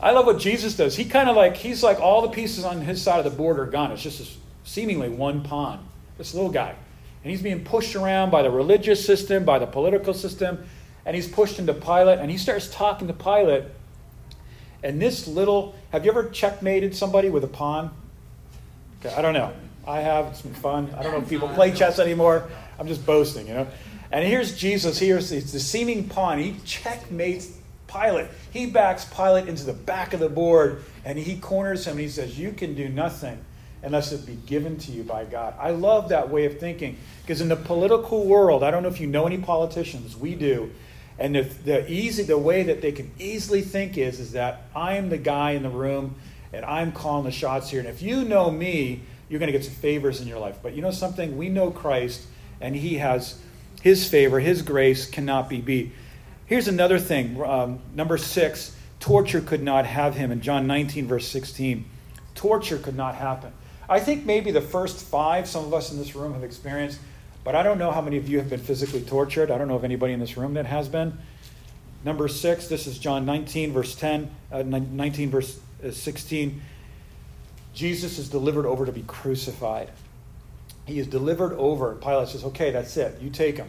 I 0.00 0.10
love 0.10 0.26
what 0.26 0.38
Jesus 0.38 0.76
does. 0.76 0.96
He 0.96 1.04
kind 1.04 1.28
of 1.28 1.36
like, 1.36 1.56
he's 1.56 1.82
like 1.82 1.98
all 2.00 2.22
the 2.22 2.28
pieces 2.28 2.64
on 2.64 2.80
his 2.80 3.00
side 3.00 3.24
of 3.24 3.24
the 3.24 3.36
board 3.36 3.58
are 3.58 3.66
gone. 3.66 3.92
It's 3.92 4.02
just 4.02 4.20
a, 4.20 4.28
seemingly 4.64 5.08
one 5.08 5.42
pawn, 5.42 5.86
this 6.18 6.34
little 6.34 6.50
guy. 6.50 6.74
And 7.22 7.30
he's 7.30 7.42
being 7.42 7.64
pushed 7.64 7.94
around 7.94 8.30
by 8.30 8.42
the 8.42 8.50
religious 8.50 9.04
system, 9.04 9.44
by 9.44 9.58
the 9.58 9.66
political 9.66 10.12
system, 10.12 10.64
and 11.06 11.14
he's 11.14 11.28
pushed 11.28 11.58
into 11.58 11.72
Pilate, 11.74 12.18
and 12.18 12.30
he 12.30 12.36
starts 12.36 12.68
talking 12.68 13.06
to 13.08 13.14
Pilate. 13.14 13.64
And 14.82 15.00
this 15.00 15.28
little, 15.28 15.74
have 15.90 16.04
you 16.04 16.10
ever 16.10 16.28
checkmated 16.28 16.94
somebody 16.94 17.30
with 17.30 17.44
a 17.44 17.48
pawn? 17.48 17.90
Okay, 19.00 19.14
I 19.14 19.22
don't 19.22 19.34
know. 19.34 19.52
I 19.86 20.00
have. 20.00 20.26
It's 20.26 20.42
been 20.42 20.54
fun. 20.54 20.94
I 20.96 21.02
don't 21.02 21.12
know 21.12 21.18
if 21.18 21.28
people 21.28 21.48
play 21.48 21.72
chess 21.72 21.98
anymore. 21.98 22.48
I'm 22.78 22.86
just 22.86 23.04
boasting, 23.04 23.48
you 23.48 23.54
know. 23.54 23.66
And 24.10 24.24
here's 24.26 24.56
Jesus. 24.56 24.98
Here's 24.98 25.30
the 25.30 25.40
seeming 25.40 26.08
pawn. 26.08 26.38
He 26.38 26.56
checkmates 26.64 27.56
Pilate. 27.86 28.28
He 28.52 28.66
backs 28.66 29.04
Pilate 29.04 29.48
into 29.48 29.64
the 29.64 29.72
back 29.72 30.12
of 30.12 30.20
the 30.20 30.28
board, 30.28 30.84
and 31.04 31.18
he 31.18 31.36
corners 31.38 31.86
him. 31.86 31.92
And 31.92 32.00
he 32.00 32.08
says, 32.08 32.38
"You 32.38 32.52
can 32.52 32.74
do 32.74 32.88
nothing 32.88 33.44
unless 33.82 34.12
it 34.12 34.24
be 34.26 34.36
given 34.46 34.78
to 34.78 34.92
you 34.92 35.02
by 35.02 35.24
God." 35.24 35.54
I 35.58 35.70
love 35.70 36.08
that 36.10 36.30
way 36.30 36.44
of 36.44 36.58
thinking 36.58 36.96
because 37.22 37.40
in 37.40 37.48
the 37.48 37.56
political 37.56 38.24
world, 38.24 38.62
I 38.62 38.70
don't 38.70 38.82
know 38.82 38.88
if 38.88 39.00
you 39.00 39.06
know 39.06 39.26
any 39.26 39.38
politicians. 39.38 40.16
We 40.16 40.34
do. 40.34 40.70
And 41.18 41.34
the, 41.34 41.42
the 41.42 41.90
easy, 41.90 42.22
the 42.22 42.38
way 42.38 42.64
that 42.64 42.82
they 42.82 42.92
can 42.92 43.10
easily 43.18 43.62
think 43.62 43.98
is, 43.98 44.18
is 44.18 44.32
that 44.32 44.62
I 44.74 44.96
am 44.96 45.08
the 45.08 45.18
guy 45.18 45.52
in 45.52 45.62
the 45.62 45.70
room, 45.70 46.14
and 46.52 46.64
I'm 46.64 46.92
calling 46.92 47.24
the 47.24 47.30
shots 47.30 47.70
here. 47.70 47.80
And 47.80 47.88
if 47.88 48.02
you 48.02 48.24
know 48.24 48.50
me, 48.50 49.02
you're 49.28 49.38
going 49.38 49.52
to 49.52 49.56
get 49.56 49.64
some 49.64 49.74
favors 49.74 50.20
in 50.20 50.28
your 50.28 50.38
life. 50.38 50.58
But 50.62 50.74
you 50.74 50.82
know 50.82 50.90
something? 50.90 51.36
We 51.36 51.48
know 51.48 51.70
Christ, 51.70 52.22
and 52.60 52.74
He 52.74 52.98
has 52.98 53.40
His 53.82 54.08
favor, 54.08 54.40
His 54.40 54.62
grace 54.62 55.08
cannot 55.08 55.48
be 55.48 55.60
beat. 55.60 55.92
Here's 56.46 56.68
another 56.68 56.98
thing. 56.98 57.42
Um, 57.42 57.80
number 57.94 58.18
six, 58.18 58.76
torture 59.00 59.40
could 59.40 59.62
not 59.62 59.86
have 59.86 60.14
Him. 60.14 60.32
In 60.32 60.40
John 60.40 60.66
19, 60.66 61.06
verse 61.06 61.28
16, 61.28 61.84
torture 62.34 62.78
could 62.78 62.96
not 62.96 63.14
happen. 63.14 63.52
I 63.92 64.00
think 64.00 64.24
maybe 64.24 64.50
the 64.50 64.60
first 64.60 65.04
five, 65.04 65.46
some 65.46 65.64
of 65.64 65.74
us 65.74 65.92
in 65.92 65.98
this 65.98 66.16
room 66.16 66.32
have 66.32 66.42
experienced 66.42 66.98
but 67.44 67.54
I 67.54 67.62
don't 67.62 67.78
know 67.78 67.90
how 67.90 68.00
many 68.00 68.16
of 68.16 68.28
you 68.28 68.38
have 68.38 68.48
been 68.48 68.60
physically 68.60 69.02
tortured. 69.02 69.50
I 69.50 69.58
don't 69.58 69.68
know 69.68 69.74
of 69.74 69.84
anybody 69.84 70.12
in 70.12 70.20
this 70.20 70.36
room 70.36 70.54
that 70.54 70.66
has 70.66 70.88
been. 70.88 71.18
Number 72.04 72.28
six, 72.28 72.68
this 72.68 72.86
is 72.86 72.98
John 72.98 73.24
19, 73.24 73.72
verse 73.72 73.94
10, 73.94 74.30
uh, 74.50 74.62
19, 74.62 75.30
verse 75.30 75.60
uh, 75.84 75.90
16. 75.90 76.62
Jesus 77.74 78.18
is 78.18 78.28
delivered 78.28 78.66
over 78.66 78.86
to 78.86 78.92
be 78.92 79.02
crucified. 79.02 79.90
He 80.84 80.98
is 80.98 81.06
delivered 81.06 81.52
over. 81.54 81.94
Pilate 81.94 82.28
says, 82.28 82.44
okay, 82.44 82.70
that's 82.70 82.96
it. 82.96 83.20
You 83.20 83.30
take 83.30 83.56
him. 83.56 83.68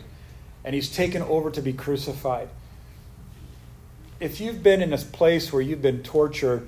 And 0.64 0.76
he's 0.76 0.90
taken 0.90 1.22
over 1.22 1.52
to 1.52 1.62
be 1.62 1.74
crucified. 1.74 2.50
If 4.20 4.40
you've 4.40 4.64
been 4.64 4.82
in 4.82 4.92
this 4.92 5.04
place 5.04 5.52
where 5.52 5.62
you've 5.62 5.82
been 5.82 6.04
tortured, 6.04 6.68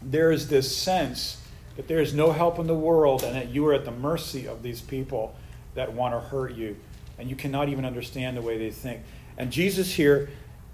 there 0.00 0.30
is 0.30 0.48
this 0.48 0.76
sense 0.76 1.43
that 1.76 1.88
there 1.88 2.00
is 2.00 2.14
no 2.14 2.32
help 2.32 2.58
in 2.58 2.66
the 2.66 2.74
world 2.74 3.22
and 3.22 3.34
that 3.34 3.50
you 3.50 3.66
are 3.66 3.74
at 3.74 3.84
the 3.84 3.90
mercy 3.90 4.46
of 4.46 4.62
these 4.62 4.80
people 4.80 5.34
that 5.74 5.92
want 5.92 6.14
to 6.14 6.20
hurt 6.20 6.54
you, 6.54 6.76
and 7.18 7.28
you 7.28 7.36
cannot 7.36 7.68
even 7.68 7.84
understand 7.84 8.36
the 8.36 8.42
way 8.42 8.58
they 8.58 8.70
think. 8.70 9.00
And 9.36 9.50
Jesus 9.50 9.94
here 9.94 10.30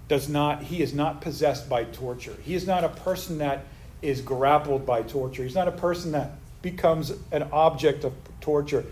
does 0.07 0.29
not, 0.29 0.63
he 0.63 0.81
is 0.81 0.93
not 0.93 1.21
possessed 1.21 1.69
by 1.69 1.85
torture. 1.85 2.35
He 2.43 2.53
is 2.53 2.67
not 2.67 2.83
a 2.83 2.89
person 2.89 3.39
that 3.39 3.65
is 4.01 4.21
grappled 4.21 4.85
by 4.85 5.01
torture. 5.01 5.43
He's 5.43 5.55
not 5.55 5.67
a 5.67 5.71
person 5.71 6.11
that 6.11 6.31
becomes 6.61 7.11
an 7.31 7.43
object 7.51 8.03
of 8.03 8.13
torture. 8.39 8.85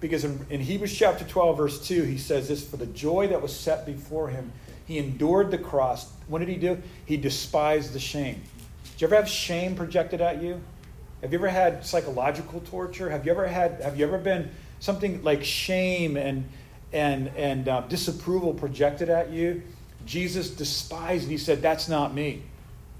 Because 0.00 0.24
in, 0.24 0.44
in 0.50 0.60
Hebrews 0.60 0.96
chapter 0.96 1.24
12, 1.24 1.56
verse 1.56 1.86
2, 1.86 2.02
he 2.02 2.18
says 2.18 2.48
this 2.48 2.64
For 2.64 2.76
the 2.76 2.86
joy 2.86 3.28
that 3.28 3.40
was 3.40 3.54
set 3.58 3.86
before 3.86 4.28
him, 4.28 4.52
he 4.86 4.98
endured 4.98 5.50
the 5.50 5.58
cross. 5.58 6.12
What 6.28 6.40
did 6.40 6.48
he 6.48 6.56
do? 6.56 6.80
He 7.06 7.16
despised 7.16 7.92
the 7.92 7.98
shame. 7.98 8.42
Did 8.92 9.00
you 9.00 9.06
ever 9.06 9.16
have 9.16 9.28
shame 9.28 9.74
projected 9.74 10.20
at 10.20 10.42
you? 10.42 10.60
Have 11.22 11.32
you 11.32 11.38
ever 11.38 11.48
had 11.48 11.84
psychological 11.84 12.60
torture? 12.60 13.10
Have 13.10 13.24
you 13.24 13.32
ever 13.32 13.46
had 13.46 13.80
have 13.80 13.98
you 13.98 14.06
ever 14.06 14.18
been 14.18 14.50
something 14.80 15.22
like 15.22 15.44
shame 15.44 16.16
and, 16.16 16.48
and, 16.92 17.28
and 17.36 17.68
uh, 17.68 17.80
disapproval 17.82 18.54
projected 18.54 19.08
at 19.08 19.30
you, 19.30 19.62
Jesus 20.04 20.50
despised 20.50 21.24
and 21.24 21.32
he 21.32 21.38
said, 21.38 21.62
That's 21.62 21.88
not 21.88 22.14
me. 22.14 22.42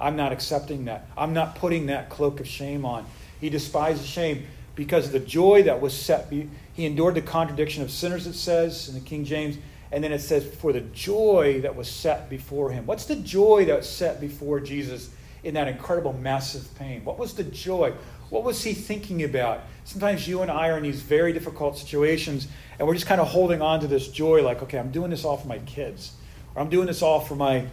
I'm 0.00 0.16
not 0.16 0.32
accepting 0.32 0.86
that. 0.86 1.08
I'm 1.16 1.32
not 1.32 1.56
putting 1.56 1.86
that 1.86 2.10
cloak 2.10 2.40
of 2.40 2.48
shame 2.48 2.84
on. 2.84 3.06
He 3.40 3.48
despised 3.48 4.02
the 4.02 4.06
shame 4.06 4.46
because 4.74 5.10
the 5.10 5.20
joy 5.20 5.62
that 5.62 5.80
was 5.80 5.98
set, 5.98 6.30
he 6.30 6.48
endured 6.84 7.14
the 7.14 7.22
contradiction 7.22 7.82
of 7.82 7.90
sinners, 7.90 8.26
it 8.26 8.34
says 8.34 8.88
in 8.88 8.94
the 8.94 9.00
King 9.00 9.24
James. 9.24 9.56
And 9.92 10.02
then 10.02 10.12
it 10.12 10.18
says, 10.18 10.44
for 10.44 10.72
the 10.72 10.80
joy 10.80 11.60
that 11.62 11.76
was 11.76 11.88
set 11.88 12.28
before 12.28 12.72
him. 12.72 12.86
What's 12.86 13.06
the 13.06 13.16
joy 13.16 13.66
that 13.66 13.76
was 13.76 13.88
set 13.88 14.20
before 14.20 14.58
Jesus 14.60 15.10
in 15.46 15.54
that 15.54 15.68
incredible, 15.68 16.12
massive 16.12 16.74
pain? 16.76 17.04
What 17.04 17.18
was 17.18 17.34
the 17.34 17.44
joy? 17.44 17.92
What 18.30 18.42
was 18.42 18.64
he 18.64 18.74
thinking 18.74 19.22
about? 19.22 19.60
Sometimes 19.84 20.26
you 20.26 20.42
and 20.42 20.50
I 20.50 20.70
are 20.70 20.76
in 20.76 20.82
these 20.82 21.00
very 21.00 21.32
difficult 21.32 21.78
situations, 21.78 22.48
and 22.78 22.88
we're 22.88 22.94
just 22.94 23.06
kind 23.06 23.20
of 23.20 23.28
holding 23.28 23.62
on 23.62 23.78
to 23.80 23.86
this 23.86 24.08
joy, 24.08 24.42
like, 24.42 24.60
okay, 24.64 24.78
I'm 24.78 24.90
doing 24.90 25.10
this 25.10 25.24
all 25.24 25.36
for 25.36 25.46
my 25.46 25.58
kids, 25.60 26.14
or 26.54 26.62
I'm 26.62 26.68
doing 26.68 26.88
this 26.88 27.00
all 27.00 27.20
for 27.20 27.36
my, 27.36 27.64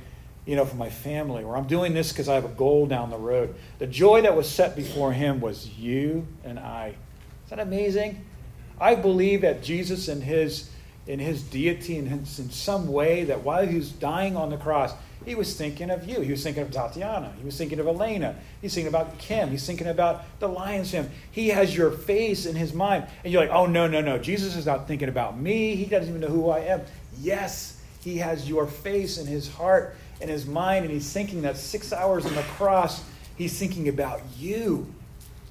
you 0.45 0.55
know, 0.55 0.65
for 0.65 0.75
my 0.75 0.89
family, 0.89 1.43
or 1.43 1.57
I'm 1.57 1.65
doing 1.65 1.95
this 1.95 2.12
because 2.12 2.29
I 2.29 2.36
have 2.36 2.45
a 2.45 2.49
goal 2.49 2.86
down 2.86 3.09
the 3.09 3.17
road. 3.17 3.55
The 3.79 3.88
joy 3.88 4.21
that 4.21 4.36
was 4.36 4.47
set 4.47 4.75
before 4.75 5.12
him 5.12 5.41
was 5.41 5.67
you 5.69 6.27
and 6.43 6.59
I. 6.59 6.89
Is 7.45 7.49
that 7.49 7.59
amazing? 7.59 8.23
I 8.79 8.93
believe 8.93 9.41
that 9.41 9.63
Jesus 9.63 10.07
in 10.07 10.21
his 10.21 10.69
in 11.05 11.19
his 11.19 11.43
deity 11.43 11.97
and 11.97 12.09
in 12.09 12.25
some 12.25 12.88
way 12.88 13.25
that 13.25 13.43
while 13.43 13.67
he 13.67 13.75
was 13.75 13.91
dying 13.91 14.38
on 14.38 14.49
the 14.49 14.57
cross, 14.57 14.93
he 15.25 15.36
was 15.36 15.55
thinking 15.55 15.89
of 15.89 16.07
you. 16.07 16.21
He 16.21 16.31
was 16.31 16.43
thinking 16.43 16.63
of 16.63 16.71
Tatiana. 16.71 17.33
He 17.38 17.45
was 17.45 17.57
thinking 17.57 17.79
of 17.79 17.88
Elena. 17.88 18.36
He's 18.62 18.73
thinking 18.73 18.89
about 18.89 19.17
Kim. 19.17 19.49
He's 19.49 19.65
thinking 19.65 19.88
about 19.88 20.23
the 20.39 20.47
Lions 20.47 20.91
Hymn. 20.91 21.09
He 21.31 21.49
has 21.49 21.75
your 21.75 21.91
face 21.91 22.45
in 22.45 22.55
his 22.55 22.73
mind. 22.73 23.07
And 23.23 23.31
you're 23.31 23.41
like, 23.41 23.51
oh, 23.51 23.65
no, 23.65 23.88
no, 23.88 24.01
no. 24.01 24.17
Jesus 24.17 24.55
is 24.55 24.65
not 24.65 24.88
thinking 24.88 25.09
about 25.09 25.39
me. 25.39 25.75
He 25.75 25.86
doesn't 25.86 26.09
even 26.09 26.21
know 26.21 26.27
who 26.27 26.49
I 26.49 26.59
am. 26.59 26.81
Yes, 27.19 27.81
he 28.01 28.17
has 28.17 28.49
your 28.49 28.67
face 28.67 29.17
in 29.17 29.27
his 29.27 29.47
heart 29.47 29.95
and 30.21 30.29
his 30.29 30.45
mind. 30.45 30.86
And 30.86 30.93
he's 30.93 31.12
thinking 31.12 31.41
that 31.43 31.57
six 31.57 31.93
hours 31.93 32.25
on 32.25 32.36
the 32.36 32.41
cross, 32.41 33.03
he's 33.38 33.57
thinking 33.57 33.88
about 33.88 34.21
you. 34.38 34.93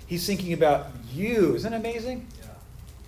He's 0.07 0.27
thinking 0.27 0.53
about 0.53 0.89
you. 1.13 1.55
Isn't 1.55 1.71
that 1.71 1.81
amazing? 1.81 2.27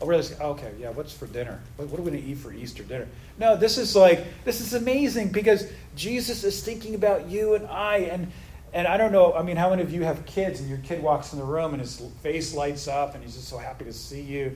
Oh, 0.04 0.06
really? 0.06 0.26
Okay, 0.38 0.70
yeah, 0.78 0.90
what's 0.90 1.14
for 1.14 1.26
dinner? 1.26 1.58
What, 1.76 1.88
what 1.88 1.98
are 1.98 2.02
we 2.02 2.10
going 2.10 2.22
to 2.22 2.28
eat 2.28 2.36
for 2.36 2.52
Easter 2.52 2.82
dinner? 2.82 3.08
No, 3.38 3.56
this 3.56 3.78
is 3.78 3.96
like, 3.96 4.22
this 4.44 4.60
is 4.60 4.74
amazing 4.74 5.30
because 5.30 5.66
Jesus 5.96 6.44
is 6.44 6.62
thinking 6.62 6.94
about 6.94 7.30
you 7.30 7.54
and 7.54 7.66
I. 7.68 8.00
And, 8.00 8.30
and 8.74 8.86
I 8.86 8.98
don't 8.98 9.12
know, 9.12 9.32
I 9.32 9.42
mean, 9.42 9.56
how 9.56 9.70
many 9.70 9.80
of 9.80 9.90
you 9.90 10.02
have 10.02 10.26
kids 10.26 10.60
and 10.60 10.68
your 10.68 10.76
kid 10.78 11.02
walks 11.02 11.32
in 11.32 11.38
the 11.38 11.44
room 11.44 11.72
and 11.72 11.80
his 11.80 12.02
face 12.22 12.52
lights 12.52 12.86
up 12.86 13.14
and 13.14 13.24
he's 13.24 13.34
just 13.34 13.48
so 13.48 13.56
happy 13.56 13.86
to 13.86 13.94
see 13.94 14.20
you? 14.20 14.54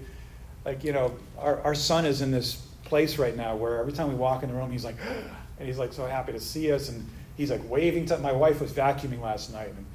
Like, 0.67 0.85
you 0.85 0.93
know, 0.93 1.17
our, 1.39 1.63
our 1.63 1.75
son 1.75 2.05
is 2.05 2.21
in 2.21 2.31
this 2.31 2.57
place 2.85 3.17
right 3.17 3.35
now 3.35 3.57
where 3.57 3.79
every 3.79 3.95
time 3.95 4.09
we 4.09 4.17
walk 4.17 4.43
in 4.43 4.51
the 4.51 4.55
room, 4.55 4.71
he's 4.71 4.85
like, 4.85 4.97
and 5.59 5.67
he's 5.67 5.79
like 5.79 5.95
so 5.95 6.05
happy 6.05 6.33
to 6.33 6.41
see 6.41 6.71
us. 6.73 6.91
And 6.91 7.09
he's 7.39 7.51
like 7.51 7.67
waving 7.71 8.05
to, 8.07 8.19
my 8.19 8.33
wife 8.33 8.61
was 8.61 8.71
vacuuming 8.71 9.23
last 9.23 9.51
night. 9.51 9.69
And, 9.69 9.87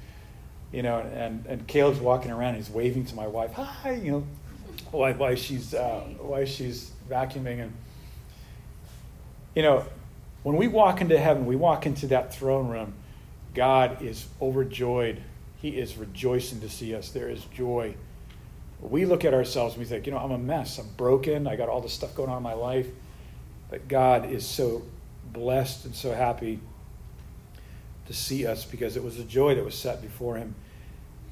you 0.71 0.81
know, 0.81 1.01
and, 1.01 1.45
and 1.45 1.67
Caleb's 1.67 1.99
walking 1.99 2.31
around 2.31 2.55
and 2.55 2.57
he's 2.57 2.71
waving 2.71 3.05
to 3.05 3.15
my 3.15 3.27
wife, 3.27 3.51
hi, 3.51 3.91
you 3.91 4.11
know, 4.11 4.23
why, 4.93 5.11
why 5.13 5.35
she's 5.35 5.73
uh, 5.73 6.01
why 6.19 6.45
she's 6.45 6.91
vacuuming 7.09 7.61
and 7.61 7.73
you 9.55 9.61
know 9.61 9.85
when 10.43 10.55
we 10.55 10.67
walk 10.67 11.01
into 11.01 11.17
heaven 11.17 11.45
we 11.45 11.55
walk 11.55 11.85
into 11.85 12.07
that 12.07 12.33
throne 12.33 12.67
room 12.69 12.93
god 13.53 14.01
is 14.01 14.27
overjoyed 14.41 15.21
He 15.63 15.69
is 15.69 15.95
rejoicing 15.95 16.59
to 16.59 16.69
see 16.69 16.93
us. 16.93 17.09
There 17.11 17.29
is 17.29 17.45
joy. 17.45 17.95
We 18.81 19.05
look 19.05 19.23
at 19.23 19.33
ourselves 19.33 19.75
and 19.75 19.81
we 19.81 19.87
think, 19.87 20.05
you 20.05 20.11
know, 20.11 20.17
I'm 20.17 20.31
a 20.31 20.37
mess. 20.37 20.77
I'm 20.77 20.89
broken. 20.97 21.47
I 21.47 21.55
got 21.55 21.69
all 21.69 21.79
this 21.79 21.93
stuff 21.93 22.13
going 22.15 22.29
on 22.29 22.35
in 22.35 22.43
my 22.43 22.53
life. 22.53 22.87
But 23.69 23.87
God 23.87 24.29
is 24.29 24.45
so 24.45 24.83
blessed 25.31 25.85
and 25.85 25.95
so 25.95 26.13
happy 26.13 26.59
to 28.07 28.13
see 28.13 28.45
us 28.45 28.65
because 28.65 28.97
it 28.97 29.03
was 29.03 29.17
a 29.19 29.23
joy 29.23 29.55
that 29.55 29.63
was 29.63 29.75
set 29.75 30.01
before 30.01 30.35
him. 30.35 30.53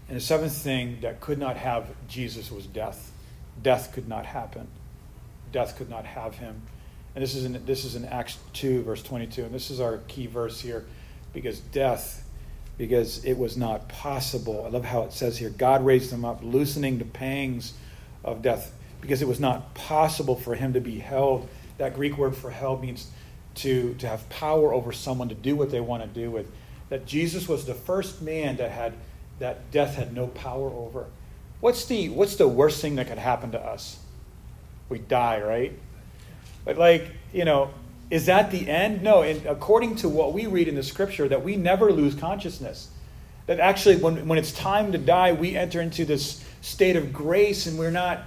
And 0.08 0.15
the 0.15 0.21
seventh 0.21 0.56
thing 0.56 1.00
that 1.02 1.19
could 1.19 1.38
not 1.38 1.58
have 1.58 1.89
Jesus 2.08 2.50
was 2.52 2.65
death. 2.65 3.12
Death 3.62 3.94
could 3.94 4.08
not 4.08 4.26
happen. 4.26 4.68
Death 5.52 5.78
could 5.78 5.90
not 5.90 6.06
have 6.06 6.36
him. 6.36 6.62
And 7.16 7.24
this 7.24 7.36
is 7.36 7.46
in, 7.46 7.66
this 7.66 7.84
is 7.84 7.96
in 7.96 8.06
Acts 8.06 8.38
2, 8.54 8.84
verse 8.84 9.04
22. 9.04 9.44
And 9.44 9.54
this 9.54 9.70
is 9.70 9.80
our 9.80 9.98
key 10.08 10.28
verse 10.28 10.62
here 10.62 10.86
because 11.34 11.60
death, 11.60 12.26
because 12.78 13.24
it 13.26 13.38
was 13.38 13.58
not 13.58 13.90
possible. 13.90 14.64
I 14.66 14.70
love 14.70 14.86
how 14.86 15.04
it 15.04 15.14
says 15.14 15.38
here 15.38 15.50
God 15.50 15.86
raised 15.86 16.12
him 16.12 16.24
up, 16.24 16.42
loosening 16.44 16.98
the 16.98 17.06
pangs 17.06 17.74
of 18.24 18.42
death 18.42 18.72
because 19.02 19.22
it 19.22 19.28
was 19.28 19.40
not 19.40 19.74
possible 19.74 20.36
for 20.36 20.56
him 20.56 20.74
to 20.74 20.80
be 20.80 21.00
held. 21.00 21.50
That 21.78 21.96
Greek 21.96 22.18
word 22.18 22.36
for 22.36 22.52
held 22.52 22.82
means 22.82 23.10
to, 23.56 23.96
to 23.96 24.08
have 24.08 24.28
power 24.30 24.74
over 24.74 24.92
someone 24.92 25.30
to 25.30 25.36
do 25.36 25.56
what 25.56 25.72
they 25.72 25.80
want 25.82 26.04
to 26.04 26.08
do 26.08 26.32
with. 26.32 26.50
That 26.90 27.06
Jesus 27.06 27.48
was 27.48 27.66
the 27.66 27.74
first 27.74 28.22
man 28.22 28.58
that 28.58 28.72
had 28.72 28.94
that 29.40 29.72
death 29.72 29.96
had 29.96 30.14
no 30.14 30.28
power 30.28 30.70
over. 30.70 31.08
What's 31.62 31.86
the 31.86 32.10
what's 32.10 32.36
the 32.36 32.47
worst 32.47 32.82
thing 32.82 32.95
that 32.95 33.08
could 33.08 33.19
happen 33.19 33.52
to 33.52 33.60
us? 33.60 34.00
We 34.89 35.00
die, 35.00 35.41
right? 35.41 35.78
But 36.65 36.78
like, 36.78 37.08
you 37.32 37.45
know, 37.45 37.71
is 38.10 38.26
that 38.26 38.52
the 38.52 38.67
end? 38.67 39.04
No, 39.04 39.21
and 39.21 39.45
according 39.45 39.95
to 39.97 40.10
what 40.10 40.34
we 40.34 40.47
read 40.47 40.67
in 40.67 40.76
the 40.76 40.84
scripture, 40.84 41.30
that 41.30 41.43
we 41.43 41.56
never 41.56 41.91
lose 41.91 42.13
consciousness. 42.15 42.89
That 43.45 43.60
actually 43.60 43.97
when, 43.97 44.28
when 44.28 44.38
it's 44.38 44.52
time 44.52 44.91
to 44.91 44.97
die, 44.97 45.34
we 45.34 45.56
enter 45.56 45.82
into 45.82 46.04
this 46.04 46.43
state 46.62 46.95
of 46.95 47.13
grace 47.13 47.67
and 47.67 47.80
we're 47.80 47.91
not 47.91 48.24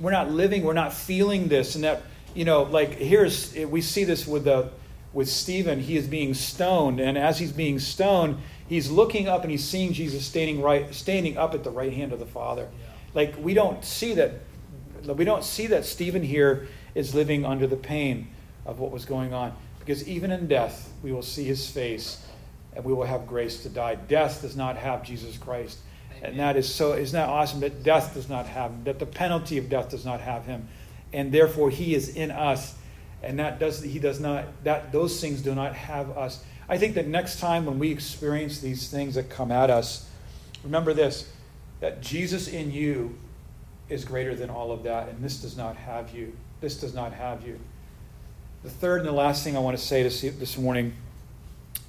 we're 0.00 0.10
not 0.12 0.30
living, 0.30 0.62
we're 0.62 0.72
not 0.72 0.92
feeling 0.92 1.48
this, 1.48 1.74
and 1.74 1.84
that 1.84 2.02
you 2.34 2.44
know, 2.44 2.62
like 2.62 2.94
here's 2.94 3.54
we 3.54 3.80
see 3.80 4.04
this 4.04 4.26
with 4.26 4.44
the 4.44 4.70
with 5.12 5.28
Stephen. 5.28 5.80
He 5.80 5.96
is 5.96 6.06
being 6.06 6.34
stoned, 6.34 7.00
and 7.00 7.16
as 7.16 7.38
he's 7.38 7.52
being 7.52 7.78
stoned, 7.78 8.38
he's 8.68 8.90
looking 8.90 9.28
up 9.28 9.42
and 9.42 9.50
he's 9.50 9.64
seeing 9.64 9.92
Jesus 9.92 10.24
standing 10.24 10.60
right, 10.60 10.94
standing 10.94 11.36
up 11.36 11.54
at 11.54 11.64
the 11.64 11.70
right 11.70 11.92
hand 11.92 12.12
of 12.12 12.18
the 12.18 12.26
Father. 12.26 12.68
Yeah. 12.80 12.86
Like 13.14 13.34
we 13.38 13.54
don't 13.54 13.84
see 13.84 14.14
that. 14.14 14.32
We 15.04 15.24
don't 15.24 15.44
see 15.44 15.68
that 15.68 15.84
Stephen 15.84 16.22
here 16.22 16.68
is 16.94 17.14
living 17.14 17.44
under 17.44 17.66
the 17.66 17.76
pain 17.76 18.28
of 18.64 18.80
what 18.80 18.90
was 18.90 19.04
going 19.04 19.32
on, 19.32 19.56
because 19.78 20.06
even 20.08 20.32
in 20.32 20.48
death, 20.48 20.92
we 21.02 21.12
will 21.12 21.22
see 21.22 21.44
his 21.44 21.70
face, 21.70 22.26
and 22.74 22.84
we 22.84 22.92
will 22.92 23.04
have 23.04 23.26
grace 23.26 23.62
to 23.62 23.68
die. 23.68 23.94
Death 23.94 24.42
does 24.42 24.56
not 24.56 24.76
have 24.76 25.04
Jesus 25.04 25.38
Christ. 25.38 25.78
And 26.22 26.38
that 26.40 26.56
is 26.56 26.72
so, 26.72 26.94
isn't 26.94 27.14
that 27.14 27.28
awesome 27.28 27.60
that 27.60 27.82
death 27.82 28.14
does 28.14 28.28
not 28.28 28.46
have 28.46 28.70
him, 28.70 28.84
that 28.84 28.98
the 28.98 29.06
penalty 29.06 29.58
of 29.58 29.68
death 29.68 29.90
does 29.90 30.04
not 30.04 30.20
have 30.20 30.46
him 30.46 30.66
and 31.12 31.32
therefore 31.32 31.70
he 31.70 31.94
is 31.94 32.14
in 32.14 32.30
us 32.30 32.74
and 33.22 33.38
that 33.38 33.58
does 33.58 33.82
he 33.82 33.98
does 33.98 34.20
not 34.20 34.44
that 34.64 34.92
those 34.92 35.20
things 35.20 35.42
do 35.42 35.54
not 35.54 35.74
have 35.74 36.16
us. 36.16 36.42
I 36.68 36.78
think 36.78 36.94
that 36.94 37.06
next 37.06 37.38
time 37.40 37.66
when 37.66 37.78
we 37.78 37.90
experience 37.90 38.60
these 38.60 38.88
things 38.88 39.14
that 39.14 39.30
come 39.30 39.52
at 39.52 39.70
us 39.70 40.08
remember 40.64 40.92
this 40.92 41.30
that 41.80 42.00
jesus 42.00 42.48
in 42.48 42.72
you 42.72 43.16
is 43.88 44.04
greater 44.04 44.34
than 44.34 44.50
all 44.50 44.72
of 44.72 44.82
that 44.82 45.08
and 45.08 45.22
this 45.22 45.40
does 45.40 45.56
not 45.56 45.76
have 45.76 46.14
you. 46.14 46.36
This 46.60 46.80
does 46.80 46.94
not 46.94 47.12
have 47.12 47.46
you. 47.46 47.58
The 48.62 48.70
third 48.70 49.00
and 49.00 49.08
the 49.08 49.12
last 49.12 49.44
thing 49.44 49.56
i 49.56 49.60
want 49.60 49.76
to 49.78 49.84
say 49.84 50.02
this 50.02 50.58
morning 50.58 50.94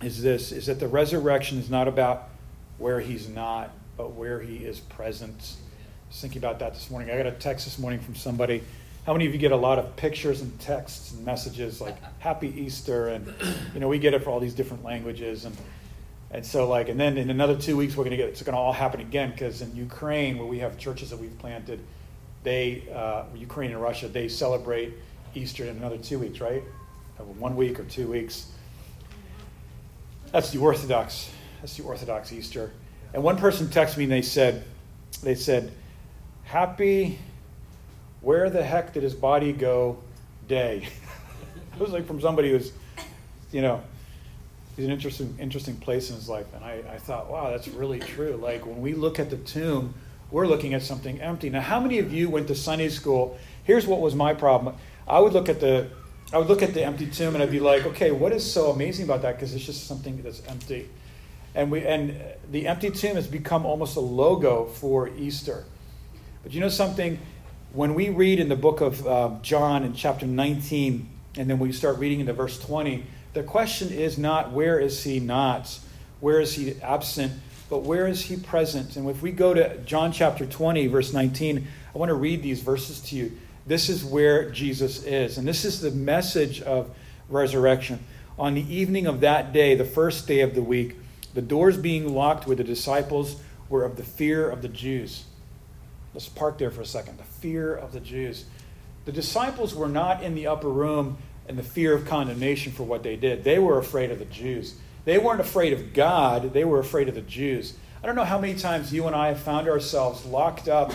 is 0.02 0.22
this 0.22 0.52
is 0.52 0.68
that 0.68 0.80
the 0.80 0.88
resurrection 0.88 1.58
is 1.58 1.70
not 1.70 1.88
about 1.88 2.30
where 2.78 3.00
he's 3.00 3.28
not 3.28 3.72
but 3.98 4.14
where 4.14 4.40
he 4.40 4.58
is 4.58 4.80
present. 4.80 5.34
I 5.34 6.10
was 6.10 6.22
thinking 6.22 6.38
about 6.38 6.60
that 6.60 6.74
this 6.74 6.90
morning. 6.90 7.10
I 7.10 7.18
got 7.18 7.26
a 7.26 7.32
text 7.32 7.66
this 7.66 7.80
morning 7.80 8.00
from 8.00 8.16
somebody 8.16 8.64
how 9.08 9.14
many 9.14 9.26
of 9.26 9.32
you 9.32 9.40
get 9.40 9.54
a 9.54 9.58
lot 9.58 9.80
of 9.80 9.96
pictures 9.96 10.42
and 10.42 10.60
texts 10.60 11.14
and 11.14 11.26
messages 11.26 11.80
like 11.80 11.96
Happy 12.20 12.50
Easter? 12.50 13.08
And, 13.08 13.34
you 13.74 13.80
know, 13.80 13.88
we 13.88 14.00
get 14.00 14.14
it 14.14 14.22
for 14.22 14.32
all 14.32 14.42
these 14.42 14.54
different 14.54 14.84
languages. 14.84 15.46
And, 15.46 15.56
and 16.30 16.46
so, 16.46 16.68
like, 16.68 16.90
and 16.90 17.00
then 17.00 17.18
in 17.18 17.30
another 17.30 17.56
two 17.56 17.78
weeks, 17.78 17.96
we're 17.96 18.04
going 18.04 18.12
to 18.12 18.18
get 18.18 18.28
it's 18.28 18.44
going 18.44 18.54
to 18.54 18.60
all 18.60 18.74
happen 18.74 19.00
again 19.00 19.32
because 19.32 19.62
in 19.62 19.74
Ukraine, 19.78 20.38
where 20.38 20.46
we 20.46 20.60
have 20.60 20.78
churches 20.78 21.10
that 21.12 21.20
we've 21.20 21.38
planted, 21.40 21.80
they, 22.44 22.84
uh, 22.94 23.24
Ukraine 23.34 23.72
and 23.72 23.82
Russia, 23.82 24.10
they 24.10 24.28
celebrate 24.28 24.94
Easter 25.34 25.64
in 25.64 25.78
another 25.78 25.98
two 25.98 26.20
weeks, 26.20 26.42
right? 26.42 26.64
One 27.18 27.56
week 27.56 27.80
or 27.80 27.86
two 27.86 28.10
weeks. 28.10 28.52
That's 30.34 30.52
the 30.52 30.60
Orthodox. 30.60 31.32
That's 31.62 31.78
the 31.78 31.84
Orthodox 31.84 32.34
Easter. 32.34 32.74
And 33.14 33.24
one 33.24 33.38
person 33.38 33.68
texted 33.68 34.00
me 34.00 34.04
and 34.04 34.12
they 34.12 34.22
said, 34.22 34.66
they 35.24 35.36
said, 35.36 35.72
Happy 36.44 37.20
where 38.22 38.50
the 38.50 38.64
heck 38.64 38.94
did 38.94 39.04
his 39.04 39.14
body 39.14 39.54
go 39.54 39.98
day? 40.48 40.88
it 41.74 41.80
was 41.80 41.92
like 41.92 42.06
from 42.06 42.22
somebody 42.22 42.52
who's, 42.52 42.72
you 43.52 43.62
know, 43.62 43.82
he's 44.76 44.86
an 44.86 44.92
interesting, 44.92 45.36
interesting 45.40 45.76
place 45.78 46.10
in 46.10 46.16
his 46.16 46.30
life. 46.30 46.48
And 46.56 46.64
I, 46.64 46.84
I 46.92 46.98
thought, 46.98 47.30
wow, 47.30 47.50
that's 47.50 47.68
really 47.68 48.00
true. 48.00 48.40
Like 48.42 48.66
when 48.66 48.82
we 48.82 48.94
look 48.94 49.20
at 49.20 49.30
the 49.30 49.38
tomb, 49.38 49.94
we're 50.32 50.48
looking 50.48 50.74
at 50.74 50.82
something 50.82 51.22
empty. 51.22 51.50
Now, 51.50 51.62
how 51.62 51.80
many 51.80 52.00
of 52.00 52.12
you 52.12 52.30
went 52.30 52.48
to 52.50 52.56
Sunday 52.56 52.90
school? 52.90 53.38
Here's 53.64 53.88
what 53.88 54.02
was 54.02 54.16
my 54.16 54.34
problem. 54.34 54.76
I 55.08 55.20
would 55.20 55.34
look 55.34 55.50
at 55.50 55.60
the 55.60 55.90
I 56.34 56.38
would 56.38 56.48
look 56.48 56.62
at 56.62 56.74
the 56.74 56.84
empty 56.84 57.08
tomb 57.08 57.36
and 57.36 57.44
I'd 57.44 57.52
be 57.52 57.62
like, 57.62 57.86
okay, 57.86 58.12
what 58.12 58.34
is 58.34 58.50
so 58.50 58.72
amazing 58.72 59.06
about 59.06 59.22
that? 59.22 59.36
Because 59.36 59.54
it's 59.56 59.66
just 59.66 59.88
something 59.88 60.22
that's 60.24 60.46
empty. 60.48 60.90
And 61.56 61.72
we 61.72 61.86
and 61.86 62.22
the 62.52 62.68
empty 62.68 62.90
tomb 62.90 63.16
has 63.16 63.28
become 63.28 63.66
almost 63.66 63.96
a 63.96 64.02
logo 64.02 64.66
for 64.66 65.08
Easter. 65.18 65.64
But 66.44 66.54
you 66.54 66.60
know 66.60 66.70
something? 66.70 67.18
When 67.74 67.94
we 67.94 68.10
read 68.10 68.40
in 68.40 68.50
the 68.50 68.56
book 68.56 68.82
of 68.82 69.06
uh, 69.06 69.32
John 69.42 69.84
in 69.84 69.94
chapter 69.94 70.26
19, 70.26 71.08
and 71.36 71.50
then 71.50 71.60
we 71.60 71.72
start 71.72 71.98
reading 72.00 72.22
into 72.22 72.34
verse 72.34 72.60
20, 72.60 73.04
the 73.34 73.44
question 73.44 73.90
is 73.90 74.18
not 74.18 74.52
where 74.52 74.80
is 74.80 75.04
he 75.04 75.20
not, 75.20 75.80
where 76.20 76.40
is 76.40 76.54
he 76.54 76.80
absent, 76.82 77.34
but 77.70 77.80
where 77.80 78.08
is 78.08 78.22
he 78.22 78.38
present? 78.38 78.96
And 78.96 79.10
if 79.10 79.22
we 79.22 79.32
go 79.32 79.54
to 79.54 79.78
John 79.80 80.12
chapter 80.12 80.46
20, 80.46 80.88
verse 80.88 81.14
19, 81.14 81.68
I 81.94 81.98
want 81.98 82.10
to 82.10 82.16
read 82.16 82.42
these 82.42 82.62
verses 82.62 83.02
to 83.02 83.16
you. 83.16 83.38
This 83.66 83.90
is 83.90 84.04
where 84.04 84.50
Jesus 84.50 85.04
is, 85.04 85.38
and 85.38 85.46
this 85.46 85.66
is 85.66 85.82
the 85.82 85.92
message 85.92 86.62
of 86.62 86.90
resurrection. 87.30 88.00
On 88.40 88.54
the 88.54 88.74
evening 88.74 89.08
of 89.08 89.20
that 89.20 89.52
day, 89.52 89.76
the 89.76 89.84
first 89.84 90.26
day 90.26 90.40
of 90.40 90.56
the 90.56 90.62
week, 90.62 90.96
the 91.34 91.42
doors 91.42 91.76
being 91.76 92.14
locked 92.14 92.48
where 92.48 92.56
the 92.56 92.64
disciples 92.64 93.42
were 93.68 93.84
of 93.84 93.98
the 93.98 94.04
fear 94.04 94.50
of 94.50 94.62
the 94.62 94.70
Jews. 94.70 95.26
Let's 96.18 96.30
park 96.30 96.58
there 96.58 96.72
for 96.72 96.82
a 96.82 96.86
second. 96.86 97.20
The 97.20 97.24
fear 97.26 97.76
of 97.76 97.92
the 97.92 98.00
Jews. 98.00 98.46
The 99.06 99.12
disciples 99.12 99.76
were 99.76 99.88
not 99.88 100.24
in 100.24 100.34
the 100.34 100.48
upper 100.48 100.68
room 100.68 101.20
in 101.48 101.58
the 101.58 101.62
fear 101.62 101.94
of 101.94 102.08
condemnation 102.08 102.72
for 102.72 102.82
what 102.82 103.04
they 103.04 103.16
did. 103.16 103.44
They 103.44 103.60
were 103.60 103.78
afraid 103.78 104.10
of 104.10 104.18
the 104.18 104.26
Jews. 104.26 104.74
They 105.06 105.20
weren't 105.20 105.42
afraid 105.42 105.74
of 105.74 105.94
God, 105.94 106.54
they 106.54 106.66
were 106.66 106.80
afraid 106.80 107.08
of 107.08 107.14
the 107.14 107.22
Jews. 107.22 107.76
I 108.02 108.08
don't 108.08 108.16
know 108.16 108.24
how 108.24 108.40
many 108.40 108.56
times 108.56 108.92
you 108.92 109.06
and 109.06 109.16
I 109.16 109.28
have 109.28 109.40
found 109.40 109.70
ourselves 109.70 110.26
locked 110.26 110.68
up 110.68 110.92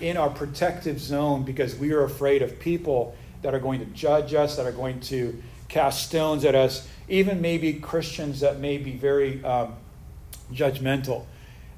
in 0.00 0.16
our 0.16 0.28
protective 0.28 0.98
zone 0.98 1.44
because 1.44 1.76
we 1.76 1.92
are 1.92 2.02
afraid 2.02 2.42
of 2.42 2.58
people 2.58 3.14
that 3.42 3.54
are 3.54 3.60
going 3.60 3.78
to 3.78 3.86
judge 3.86 4.34
us, 4.34 4.56
that 4.56 4.66
are 4.66 4.72
going 4.72 4.98
to 5.02 5.40
cast 5.68 6.08
stones 6.08 6.44
at 6.44 6.56
us, 6.56 6.88
even 7.08 7.40
maybe 7.40 7.74
Christians 7.74 8.40
that 8.40 8.58
may 8.58 8.78
be 8.78 8.96
very 8.96 9.40
um, 9.44 9.76
judgmental. 10.52 11.26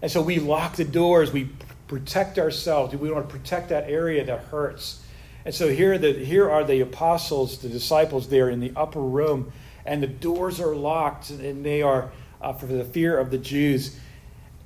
And 0.00 0.10
so 0.10 0.22
we 0.22 0.38
lock 0.38 0.76
the 0.76 0.84
doors, 0.86 1.30
we 1.30 1.50
protect 1.88 2.38
ourselves. 2.38 2.92
Do 2.92 2.98
We 2.98 3.10
want 3.10 3.28
to 3.28 3.32
protect 3.32 3.68
that 3.68 3.88
area 3.88 4.24
that 4.24 4.44
hurts. 4.44 5.02
And 5.44 5.54
so 5.54 5.68
here, 5.68 5.96
the, 5.98 6.12
here 6.12 6.50
are 6.50 6.64
the 6.64 6.80
apostles, 6.80 7.58
the 7.58 7.68
disciples 7.68 8.28
there 8.28 8.50
in 8.50 8.60
the 8.60 8.72
upper 8.74 9.00
room, 9.00 9.52
and 9.84 10.02
the 10.02 10.08
doors 10.08 10.60
are 10.60 10.74
locked, 10.74 11.30
and 11.30 11.64
they 11.64 11.82
are 11.82 12.10
uh, 12.42 12.52
for 12.52 12.66
the 12.66 12.84
fear 12.84 13.16
of 13.16 13.30
the 13.30 13.38
Jews. 13.38 13.96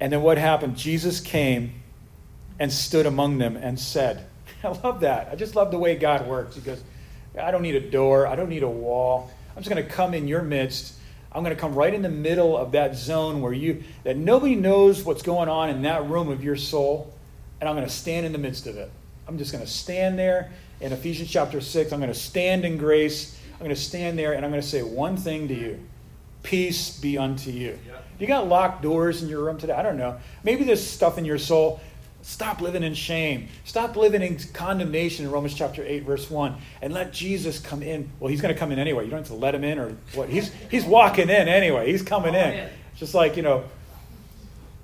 And 0.01 0.13
then 0.13 0.23
what 0.23 0.39
happened? 0.39 0.77
Jesus 0.77 1.21
came 1.21 1.75
and 2.59 2.73
stood 2.73 3.07
among 3.07 3.39
them 3.39 3.57
and 3.57 3.79
said, 3.79 4.27
I 4.65 4.69
love 4.69 5.01
that. 5.01 5.29
I 5.31 5.37
just 5.37 5.55
love 5.55 5.71
the 5.71 5.79
way 5.79 5.97
God 5.97 6.27
works. 6.27 6.55
He 6.55 6.63
goes, 6.63 6.83
I 7.39 7.51
don't 7.51 7.63
need 7.63 7.77
a 7.77 7.91
door, 7.91 8.27
I 8.27 8.35
don't 8.35 8.49
need 8.49 8.63
a 8.63 8.69
wall. 8.69 9.31
I'm 9.55 9.63
just 9.63 9.73
going 9.73 9.85
to 9.85 9.91
come 9.91 10.15
in 10.15 10.27
your 10.27 10.43
midst 10.43 10.95
I'm 11.33 11.45
going 11.45 11.55
to 11.55 11.61
come 11.61 11.75
right 11.75 11.95
in 11.95 12.03
the 12.03 12.09
middle 12.09 12.57
of 12.57 12.73
that 12.73 12.97
zone 12.97 13.41
where 13.41 13.53
you 13.53 13.85
that 14.05 14.17
nobody 14.17 14.57
knows 14.57 15.05
what's 15.05 15.23
going 15.23 15.49
on 15.49 15.71
in 15.71 15.83
that 15.83 16.09
room 16.09 16.29
of 16.29 16.43
your 16.43 16.57
soul, 16.57 17.13
and 17.61 17.69
I'm 17.69 17.77
going 17.77 17.87
to 17.87 17.93
stand 17.93 18.27
in 18.27 18.33
the 18.33 18.39
midst 18.39 18.67
of 18.67 18.77
it. 18.77 18.91
I'm 19.29 19.39
just 19.39 19.53
going 19.53 19.65
to 19.65 19.71
stand 19.71 20.19
there 20.19 20.51
in 20.81 20.93
Ephesians 20.93 21.31
chapter 21.31 21.61
6. 21.61 21.93
I'm 21.93 22.01
going 22.01 22.13
to 22.13 22.19
stand 22.19 22.65
in 22.65 22.79
grace. 22.79 23.39
I'm 23.53 23.59
going 23.61 23.71
to 23.71 23.81
stand 23.81 24.19
there 24.19 24.33
and 24.33 24.45
I'm 24.45 24.51
going 24.51 24.63
to 24.63 24.67
say 24.67 24.83
one 24.83 25.17
thing 25.17 25.49
to 25.49 25.55
you. 25.55 25.79
Peace 26.43 26.99
be 26.99 27.19
unto 27.19 27.51
you. 27.51 27.79
You 28.19 28.27
got 28.27 28.49
locked 28.49 28.83
doors 28.83 29.23
in 29.23 29.29
your 29.29 29.45
room 29.45 29.59
today? 29.59 29.75
I 29.75 29.83
don't 29.83 29.99
know. 29.99 30.19
Maybe 30.43 30.65
there's 30.65 30.85
stuff 30.85 31.19
in 31.19 31.25
your 31.25 31.39
soul 31.39 31.81
Stop 32.23 32.61
living 32.61 32.83
in 32.83 32.95
shame. 32.95 33.49
Stop 33.65 33.97
living 33.97 34.23
in 34.23 34.39
condemnation 34.53 35.25
in 35.25 35.31
Romans 35.31 35.55
chapter 35.55 35.83
8, 35.83 36.05
verse 36.05 36.31
1, 36.31 36.55
and 36.83 36.93
let 36.93 37.13
Jesus 37.13 37.59
come 37.59 37.83
in. 37.83 38.11
Well, 38.21 38.31
he's 38.31 38.41
going 38.41 38.55
to 38.55 38.59
come 38.59 38.73
in 38.73 38.79
anyway. 38.79 39.05
You 39.05 39.11
don't 39.11 39.21
have 39.21 39.29
to 39.29 39.35
let 39.35 39.55
him 39.55 39.65
in 39.65 39.79
or 39.79 39.97
what. 40.15 40.29
He's, 40.29 40.53
he's 40.71 40.85
walking 40.85 41.31
in 41.31 41.49
anyway. 41.49 41.91
He's 41.91 42.03
coming 42.03 42.35
in. 42.35 42.69
Just 42.97 43.15
like, 43.15 43.37
you 43.37 43.43
know, 43.43 43.65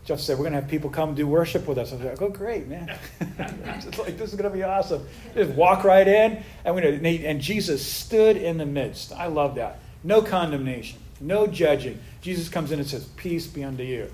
Jeff 0.07 0.21
said, 0.21 0.39
We're 0.39 0.45
going 0.45 0.55
to 0.55 0.61
have 0.61 0.71
people 0.71 0.89
come 0.89 1.15
do 1.15 1.27
worship 1.27 1.67
with 1.67 1.79
us. 1.79 1.93
I 1.93 1.97
was 1.97 2.05
like, 2.05 2.23
Oh, 2.23 2.29
great, 2.29 2.69
man. 2.69 2.97
it's 3.21 3.99
like, 3.99 4.17
this 4.17 4.31
is 4.31 4.37
going 4.37 4.51
to 4.51 4.57
be 4.57 4.63
awesome. 4.63 5.07
Just 5.35 5.51
walk 5.51 5.85
right 5.85 6.07
in. 6.07 6.43
And, 6.65 6.75
we, 6.75 7.27
and 7.27 7.41
Jesus 7.41 7.85
stood 7.85 8.37
in 8.37 8.57
the 8.57 8.67
midst. 8.67 9.13
I 9.13 9.27
love 9.27 9.57
that. 9.57 9.81
No 10.05 10.23
condemnation, 10.23 11.01
no 11.21 11.49
judging. 11.49 11.99
Jesus 12.23 12.49
comes 12.49 12.71
in 12.71 12.79
and 12.79 12.89
says, 12.89 13.05
Peace 13.17 13.47
be 13.47 13.65
unto 13.65 13.83
you. 13.83 14.11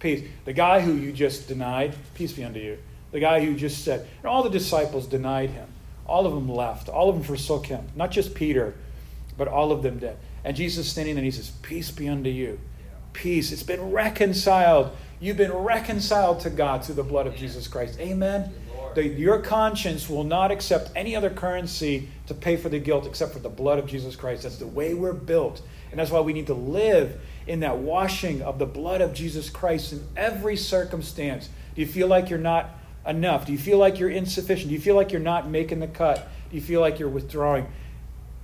Peace. 0.00 0.26
The 0.44 0.52
guy 0.52 0.80
who 0.80 0.94
you 0.94 1.12
just 1.12 1.46
denied, 1.46 1.94
peace 2.14 2.32
be 2.32 2.42
unto 2.42 2.58
you. 2.58 2.78
The 3.12 3.20
guy 3.20 3.44
who 3.44 3.54
just 3.54 3.84
said, 3.84 4.06
and 4.18 4.26
all 4.26 4.42
the 4.42 4.50
disciples 4.50 5.06
denied 5.06 5.50
him. 5.50 5.68
All 6.06 6.26
of 6.26 6.32
them 6.32 6.48
left. 6.48 6.88
All 6.88 7.08
of 7.08 7.14
them 7.14 7.24
forsook 7.24 7.66
him. 7.66 7.86
Not 7.94 8.10
just 8.10 8.34
Peter, 8.34 8.74
but 9.38 9.46
all 9.46 9.70
of 9.70 9.82
them 9.82 9.98
did. 9.98 10.16
And 10.42 10.56
Jesus 10.56 10.90
standing 10.90 11.14
there 11.14 11.24
he 11.24 11.30
says, 11.30 11.50
Peace 11.62 11.90
be 11.90 12.08
unto 12.08 12.30
you. 12.30 12.58
Peace. 13.12 13.52
It's 13.52 13.62
been 13.62 13.92
reconciled 13.92 14.96
You've 15.22 15.36
been 15.36 15.52
reconciled 15.52 16.40
to 16.40 16.50
God 16.50 16.82
through 16.82 16.94
the 16.94 17.02
blood 17.02 17.26
of 17.26 17.36
Jesus 17.36 17.68
Christ. 17.68 18.00
Amen. 18.00 18.50
The, 18.94 19.06
your 19.06 19.40
conscience 19.40 20.08
will 20.08 20.24
not 20.24 20.50
accept 20.50 20.90
any 20.96 21.14
other 21.14 21.28
currency 21.28 22.08
to 22.26 22.34
pay 22.34 22.56
for 22.56 22.70
the 22.70 22.78
guilt 22.78 23.06
except 23.06 23.34
for 23.34 23.38
the 23.38 23.50
blood 23.50 23.78
of 23.78 23.86
Jesus 23.86 24.16
Christ. 24.16 24.44
That's 24.44 24.56
the 24.56 24.66
way 24.66 24.94
we're 24.94 25.12
built. 25.12 25.60
And 25.90 26.00
that's 26.00 26.10
why 26.10 26.20
we 26.20 26.32
need 26.32 26.46
to 26.46 26.54
live 26.54 27.20
in 27.50 27.60
that 27.60 27.78
washing 27.78 28.42
of 28.42 28.60
the 28.60 28.66
blood 28.66 29.00
of 29.00 29.12
Jesus 29.12 29.50
Christ 29.50 29.92
in 29.92 30.06
every 30.16 30.56
circumstance. 30.56 31.48
Do 31.74 31.80
you 31.80 31.86
feel 31.86 32.06
like 32.06 32.30
you're 32.30 32.38
not 32.38 32.70
enough? 33.04 33.44
Do 33.44 33.50
you 33.50 33.58
feel 33.58 33.76
like 33.76 33.98
you're 33.98 34.08
insufficient? 34.08 34.68
Do 34.68 34.74
you 34.74 34.80
feel 34.80 34.94
like 34.94 35.10
you're 35.10 35.20
not 35.20 35.50
making 35.50 35.80
the 35.80 35.88
cut? 35.88 36.28
Do 36.48 36.56
you 36.56 36.62
feel 36.62 36.80
like 36.80 37.00
you're 37.00 37.08
withdrawing? 37.08 37.66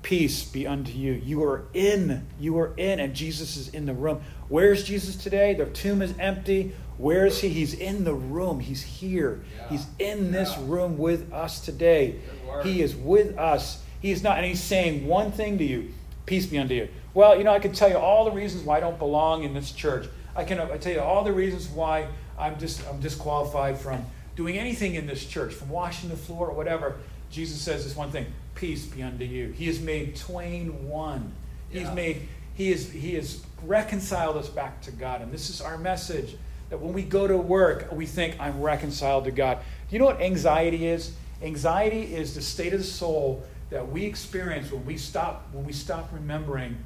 Peace 0.03 0.43
be 0.43 0.67
unto 0.67 0.91
you. 0.91 1.13
You 1.13 1.45
are 1.45 1.67
in. 1.73 2.27
You 2.41 2.59
are 2.59 2.75
in, 2.77 2.99
and 2.99 3.15
Jesus 3.15 3.57
is 3.57 3.69
in 3.69 3.87
the 3.87 3.95
room. 3.95 4.23
Where's 4.49 4.83
Jesus 4.83 5.15
today? 5.15 5.55
The 5.55 5.67
tomb 5.67 6.03
is 6.03 6.13
empty. 6.19 6.75
Where 6.99 7.27
is 7.27 7.41
he? 7.41 7.49
He's 7.49 7.75
in 7.75 8.03
the 8.03 8.15
room. 8.15 8.59
He's 8.59 8.83
here. 8.83 9.45
Yeah. 9.57 9.69
He's 9.69 9.87
in 10.01 10.33
this 10.33 10.51
yeah. 10.57 10.65
room 10.67 10.99
with 10.99 11.33
us 11.33 11.61
today. 11.61 12.17
He 12.65 12.83
is 12.83 12.97
with 12.97 13.39
us. 13.39 13.85
He 14.03 14.11
is 14.11 14.25
not, 14.25 14.39
and 14.39 14.47
he's 14.47 14.63
saying 14.63 15.07
one 15.07 15.31
thing 15.31 15.59
to 15.59 15.65
you 15.65 15.93
peace 16.27 16.47
be 16.47 16.59
unto 16.59 16.75
you. 16.75 16.89
Well, 17.15 17.39
you 17.39 17.45
know, 17.45 17.53
I 17.53 17.59
can 17.59 17.73
tell 17.73 17.89
you 17.89 17.97
all 17.97 18.25
the 18.25 18.33
reasons 18.33 18.65
why 18.65 18.77
I 18.77 18.81
don't 18.81 18.99
belong 18.99 19.45
in 19.45 19.55
this 19.55 19.73
church. 19.73 20.09
I 20.35 20.45
can 20.45 20.61
I 20.61 20.77
tell 20.77 20.93
you 20.93 21.01
all 21.01 21.25
the 21.25 21.33
reasons 21.33 21.69
why 21.69 22.09
I'm 22.39 22.59
just 22.59 22.87
I'm 22.89 23.01
disqualified 23.01 23.79
from 23.79 24.05
doing 24.35 24.59
anything 24.59 24.95
in 24.95 25.07
this 25.07 25.25
church, 25.25 25.55
from 25.55 25.71
washing 25.71 26.11
the 26.11 26.17
floor 26.17 26.49
or 26.49 26.55
whatever. 26.55 26.97
Jesus 27.31 27.61
says 27.61 27.85
this 27.85 27.97
one 27.97 28.11
thing: 28.11 28.27
peace 28.55 28.85
be 28.85 29.03
unto 29.03 29.25
you. 29.25 29.49
He 29.53 29.67
has 29.67 29.81
made 29.81 30.17
twain 30.17 30.89
one. 30.89 31.33
He's 31.71 31.83
yeah. 31.83 31.95
made 31.95 32.29
he 32.55 32.71
is 32.71 32.91
he 32.91 33.15
has 33.15 33.43
reconciled 33.63 34.37
us 34.37 34.49
back 34.49 34.83
to 34.83 34.91
God. 34.91 35.23
And 35.23 35.33
this 35.33 35.49
is 35.49 35.61
our 35.61 35.79
message 35.79 36.37
that 36.71 36.81
when 36.81 36.93
we 36.93 37.03
go 37.03 37.27
to 37.27 37.37
work, 37.37 37.93
we 37.93 38.07
think, 38.07 38.37
I'm 38.41 38.61
reconciled 38.61 39.25
to 39.25 39.31
God. 39.31 39.59
Do 39.89 39.95
you 39.95 40.01
know 40.01 40.07
what 40.07 40.21
anxiety 40.21 40.87
is? 40.87 41.13
Anxiety 41.43 42.15
is 42.15 42.35
the 42.35 42.43
state 42.43 42.73
of 42.73 42.81
the 42.81 42.85
soul 42.85 43.45
that 43.71 43.91
we 43.91 44.05
experience 44.05 44.71
when 44.71 44.85
we 44.87 44.97
stop 44.97 45.49
when 45.53 45.65
we 45.65 45.73
stop 45.73 46.11
remembering 46.13 46.77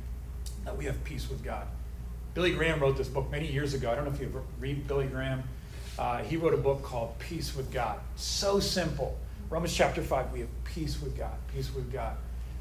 that 0.64 0.76
we 0.76 0.84
have 0.84 1.02
peace 1.04 1.28
with 1.28 1.42
God. 1.42 1.66
Billy 2.34 2.52
Graham 2.52 2.80
wrote 2.80 2.96
this 2.96 3.08
book 3.08 3.30
many 3.30 3.50
years 3.50 3.74
ago. 3.74 3.90
I 3.90 3.94
don't 3.94 4.04
know 4.04 4.12
if 4.12 4.20
you 4.20 4.26
ever 4.26 4.42
read 4.58 4.86
Billy 4.86 5.06
Graham. 5.06 5.42
Uh, 5.98 6.18
he 6.18 6.36
wrote 6.36 6.54
a 6.54 6.58
book 6.58 6.82
called 6.82 7.18
Peace 7.18 7.54
with 7.56 7.72
God. 7.72 7.98
So 8.16 8.60
simple. 8.60 9.18
Romans 9.50 9.74
chapter 9.74 10.00
5, 10.00 10.32
we 10.32 10.40
have 10.40 10.64
peace 10.64 11.02
with 11.02 11.18
God, 11.18 11.34
peace 11.52 11.74
with 11.74 11.92
God. 11.92 12.16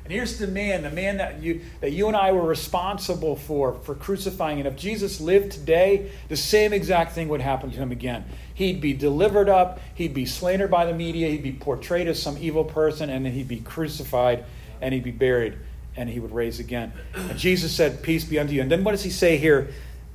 And 0.09 0.15
here's 0.15 0.39
the 0.39 0.47
man, 0.47 0.81
the 0.81 0.89
man 0.89 1.17
that 1.17 1.39
you, 1.39 1.61
that 1.81 1.91
you 1.91 2.07
and 2.07 2.17
I 2.17 2.31
were 2.31 2.41
responsible 2.41 3.35
for, 3.35 3.75
for 3.83 3.93
crucifying. 3.93 4.57
And 4.57 4.67
if 4.67 4.75
Jesus 4.75 5.21
lived 5.21 5.51
today, 5.51 6.09
the 6.29 6.35
same 6.35 6.73
exact 6.73 7.11
thing 7.11 7.27
would 7.27 7.41
happen 7.41 7.69
to 7.69 7.77
him 7.77 7.91
again. 7.91 8.25
He'd 8.55 8.81
be 8.81 8.93
delivered 8.93 9.49
up, 9.49 9.79
he'd 9.93 10.15
be 10.15 10.25
slandered 10.25 10.71
by 10.71 10.87
the 10.87 10.95
media, 10.95 11.29
he'd 11.29 11.43
be 11.43 11.51
portrayed 11.51 12.07
as 12.07 12.19
some 12.19 12.39
evil 12.39 12.63
person, 12.63 13.11
and 13.11 13.23
then 13.23 13.33
he'd 13.33 13.47
be 13.47 13.59
crucified 13.59 14.45
and 14.81 14.95
he'd 14.95 15.03
be 15.03 15.11
buried 15.11 15.59
and 15.95 16.09
he 16.09 16.19
would 16.19 16.31
raise 16.31 16.59
again. 16.59 16.91
And 17.13 17.37
Jesus 17.37 17.71
said, 17.71 18.01
Peace 18.01 18.23
be 18.23 18.39
unto 18.39 18.53
you. 18.53 18.63
And 18.63 18.71
then 18.71 18.83
what 18.83 18.93
does 18.93 19.03
he 19.03 19.11
say 19.11 19.37
here 19.37 19.69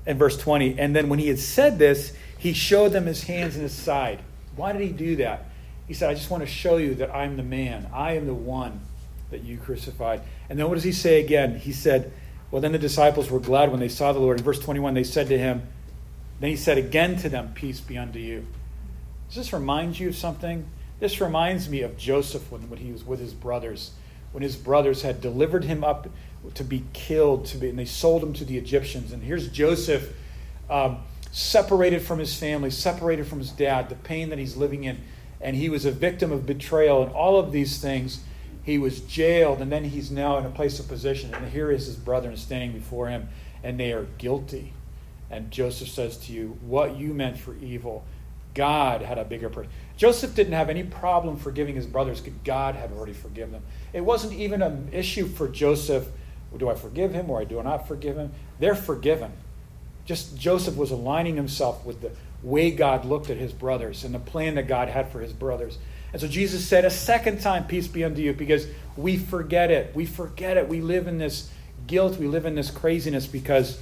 in 0.07 0.19
verse 0.19 0.37
20? 0.37 0.77
And 0.77 0.97
then 0.97 1.09
when 1.09 1.21
he 1.21 1.29
had 1.29 1.39
said 1.39 1.79
this, 1.79 2.17
he 2.37 2.53
showed 2.53 2.89
them 2.89 3.07
his 3.07 3.23
hands 3.23 3.55
and 3.55 3.63
his 3.63 3.73
side. 3.73 4.19
Why 4.57 4.73
did 4.73 4.83
he 4.83 4.89
do 4.89 5.15
that? 5.17 5.45
He 5.87 5.95
said, 5.95 6.11
I 6.11 6.15
just 6.15 6.31
want 6.31 6.43
to 6.43 6.51
show 6.51 6.79
you 6.79 6.97
that 6.97 7.15
I'm 7.15 7.37
the 7.37 7.45
man, 7.45 7.89
I 7.93 8.15
am 8.15 8.27
the 8.27 8.35
one 8.35 8.81
that 9.35 9.43
you 9.43 9.59
crucified. 9.59 10.23
And 10.49 10.59
then 10.59 10.69
what 10.69 10.75
does 10.75 10.85
he 10.85 10.93
say 10.93 11.21
again? 11.21 11.59
He 11.59 11.73
said, 11.73 12.13
Well, 12.51 12.63
then 12.63 12.73
the 12.73 12.79
disciples 12.79 13.31
were 13.31 13.41
glad 13.41 13.71
when 13.71 13.81
they 13.81 13.89
saw 13.89 14.13
the 14.13 14.21
Lord. 14.21 14.39
In 14.39 14.45
verse 14.45 14.61
21, 14.61 14.95
they 14.95 15.05
said 15.05 15.27
to 15.29 15.37
him, 15.37 15.67
Then 16.39 16.51
he 16.51 16.57
said 16.57 16.79
again 16.79 17.17
to 17.19 17.29
them, 17.29 17.53
Peace 17.55 17.81
be 17.81 17.99
unto 17.99 18.21
you. 18.21 18.47
Does 19.29 19.37
this 19.37 19.53
remind 19.53 19.99
you 19.99 20.09
of 20.09 20.17
something? 20.17 20.67
This 21.01 21.21
reminds 21.21 21.69
me 21.69 21.83
of 21.83 21.97
Joseph 21.97 22.51
when, 22.53 22.71
when 22.71 22.79
he 22.79 22.93
was 22.93 23.05
with 23.05 23.19
his 23.19 23.35
brothers, 23.35 23.91
when 24.31 24.43
his 24.43 24.57
brothers 24.57 25.03
had 25.03 25.21
delivered 25.21 25.65
him 25.65 25.83
up 25.83 26.09
to 26.55 26.65
be 26.65 26.85
killed, 26.93 27.47
to 27.47 27.57
be, 27.57 27.69
and 27.69 27.79
they 27.79 27.85
sold 27.85 28.23
him 28.23 28.33
to 28.35 28.45
the 28.45 28.57
Egyptians. 28.57 29.13
And 29.13 29.23
here's 29.23 29.49
Joseph, 29.49 30.13
um, 30.71 30.99
separated 31.33 32.03
from 32.03 32.21
his 32.21 32.39
family, 32.39 32.71
separated 32.71 33.27
from 33.27 33.39
his 33.39 33.51
dad, 33.51 33.89
the 33.89 33.97
pain 33.97 34.29
that 34.29 34.39
he's 34.39 34.57
living 34.57 34.85
in. 34.85 35.01
And 35.41 35.57
he 35.57 35.69
was 35.69 35.85
a 35.85 35.91
victim 35.91 36.31
of 36.31 36.47
betrayal 36.47 37.03
and 37.03 37.13
all 37.13 37.39
of 37.39 37.51
these 37.51 37.81
things 37.81 38.21
he 38.65 38.79
was 38.79 39.01
jailed, 39.01 39.61
and 39.61 39.71
then 39.71 39.85
he's 39.85 40.11
now 40.11 40.39
in 40.39 40.47
a 40.47 40.51
place 40.51 40.81
of 40.81 40.89
position. 40.89 41.35
And 41.35 41.49
here 41.49 41.71
is 41.71 41.87
his 41.87 41.97
brethren 41.97 42.37
standing 42.37 42.73
before 42.73 43.09
him, 43.09 43.29
and 43.63 43.79
they 43.79 43.93
are 43.93 44.07
guilty. 44.19 44.73
And 45.31 45.51
Joseph 45.51 45.89
says 45.89 46.17
to 46.19 46.33
you, 46.33 46.59
What 46.63 46.97
you 46.97 47.13
meant 47.13 47.39
for 47.39 47.55
evil, 47.57 48.05
God 48.55 49.03
had 49.03 49.19
a 49.19 49.25
bigger 49.25 49.51
purpose. 49.51 49.73
Joseph 49.97 50.35
didn't 50.35 50.55
have 50.55 50.71
any 50.71 50.83
problem 50.83 51.37
forgiving 51.37 51.77
his 51.77 51.87
brothers 51.87 52.21
because 52.21 52.39
God 52.45 52.75
had 52.75 52.93
already 52.93 53.13
forgiven 53.13 53.53
them. 53.53 53.63
It 53.93 54.01
wasn't 54.01 54.33
even 54.33 54.63
an 54.63 54.89
issue 54.93 55.27
for 55.27 55.49
Joseph 55.49 56.07
do 56.59 56.69
I 56.69 56.75
forgive 56.75 57.13
him 57.13 57.31
or 57.31 57.45
do 57.45 57.61
I 57.61 57.63
not 57.63 57.89
forgive 57.89 58.17
him? 58.17 58.33
They're 58.59 58.75
forgiven. 58.75 59.33
Just 60.05 60.37
Joseph 60.37 60.77
was 60.77 60.91
aligning 60.91 61.37
himself 61.37 61.85
with 61.85 62.01
the 62.01 62.13
way 62.43 62.71
God 62.71 63.05
looked 63.05 63.31
at 63.31 63.39
his 63.39 63.53
brothers 63.53 64.05
and 64.05 64.15
the 64.15 64.19
plan 64.19 64.55
that 64.57 64.69
God 64.69 64.89
had 64.89 65.11
for 65.11 65.21
his 65.21 65.33
brothers. 65.33 65.79
And 66.15 66.21
so 66.21 66.29
Jesus 66.29 66.65
said 66.65 66.85
a 66.85 66.91
second 66.91 67.41
time, 67.41 67.67
Peace 67.67 67.89
be 67.89 68.05
unto 68.05 68.23
you, 68.23 68.33
because 68.33 68.69
we 68.97 69.17
forget 69.19 69.73
it. 69.73 69.93
We 69.97 70.07
forget 70.07 70.57
it. 70.57 70.69
We 70.69 70.81
live 70.81 71.09
in 71.09 71.19
this 71.19 71.51
guilt. 71.89 72.19
We 72.19 72.29
live 72.29 72.47
in 72.47 72.55
this 72.55 72.71
craziness 72.71 73.27
because 73.27 73.81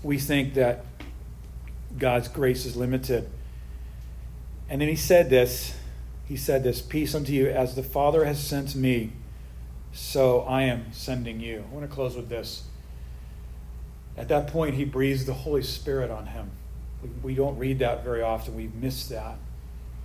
we 0.00 0.16
think 0.16 0.54
that 0.54 0.84
God's 1.98 2.28
grace 2.28 2.66
is 2.66 2.76
limited. 2.76 3.28
And 4.70 4.80
then 4.80 4.88
he 4.88 4.94
said 4.94 5.28
this 5.28 5.76
He 6.24 6.36
said 6.36 6.62
this, 6.62 6.80
Peace 6.80 7.16
unto 7.16 7.32
you, 7.32 7.48
as 7.48 7.74
the 7.74 7.82
Father 7.82 8.26
has 8.26 8.38
sent 8.38 8.76
me, 8.76 9.10
so 9.92 10.42
I 10.42 10.62
am 10.62 10.92
sending 10.92 11.40
you. 11.40 11.64
I 11.68 11.74
want 11.74 11.90
to 11.90 11.92
close 11.92 12.14
with 12.14 12.28
this. 12.28 12.62
At 14.16 14.28
that 14.28 14.46
point, 14.46 14.76
he 14.76 14.84
breathes 14.84 15.26
the 15.26 15.34
Holy 15.34 15.64
Spirit 15.64 16.12
on 16.12 16.26
him. 16.26 16.52
We, 17.24 17.34
don't 17.34 17.58
read 17.58 17.80
that 17.80 18.04
very 18.04 18.22
often. 18.22 18.54
We 18.54 18.70
miss 18.72 19.08
that. 19.08 19.36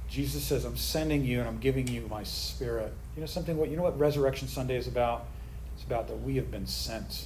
Jesus 0.10 0.44
says, 0.44 0.66
I'm 0.66 0.78
sending 0.78 1.26
you 1.26 1.40
and 1.40 1.48
I'm 1.48 1.60
giving 1.60 1.88
you 1.88 2.08
my 2.10 2.24
spirit. 2.24 2.94
You 3.16 3.22
know 3.22 3.28
something 3.28 3.58
what 3.58 3.70
you 3.70 3.78
know 3.78 3.84
what 3.84 4.00
Resurrection 4.00 4.48
Sunday 4.48 4.78
is 4.78 4.88
about? 4.88 5.26
It's 5.76 5.84
about 5.84 6.08
that 6.08 6.22
we 6.22 6.38
have 6.38 6.50
been 6.50 6.68
sent. 6.68 7.26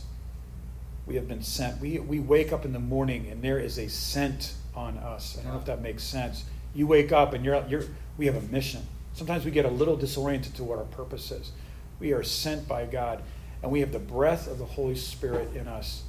We 1.05 1.15
have 1.15 1.27
been 1.27 1.43
sent. 1.43 1.79
We 1.79 1.99
we 1.99 2.19
wake 2.19 2.51
up 2.51 2.65
in 2.65 2.73
the 2.73 2.79
morning 2.79 3.27
and 3.29 3.41
there 3.41 3.59
is 3.59 3.77
a 3.77 3.87
scent 3.87 4.53
on 4.75 4.97
us. 4.97 5.37
I 5.39 5.43
don't 5.43 5.53
know 5.53 5.59
if 5.59 5.65
that 5.65 5.81
makes 5.81 6.03
sense. 6.03 6.45
You 6.73 6.87
wake 6.87 7.11
up 7.11 7.33
and 7.33 7.45
you're 7.45 7.63
you're 7.67 7.83
we 8.17 8.25
have 8.25 8.35
a 8.35 8.51
mission. 8.51 8.85
Sometimes 9.13 9.45
we 9.45 9.51
get 9.51 9.65
a 9.65 9.69
little 9.69 9.95
disoriented 9.95 10.55
to 10.55 10.63
what 10.63 10.79
our 10.79 10.85
purpose 10.85 11.31
is. 11.31 11.51
We 11.99 12.13
are 12.13 12.23
sent 12.23 12.67
by 12.67 12.85
God 12.85 13.21
and 13.61 13.71
we 13.71 13.81
have 13.81 13.91
the 13.91 13.99
breath 13.99 14.47
of 14.47 14.57
the 14.57 14.65
Holy 14.65 14.95
Spirit 14.95 15.55
in 15.55 15.67
us. 15.67 16.03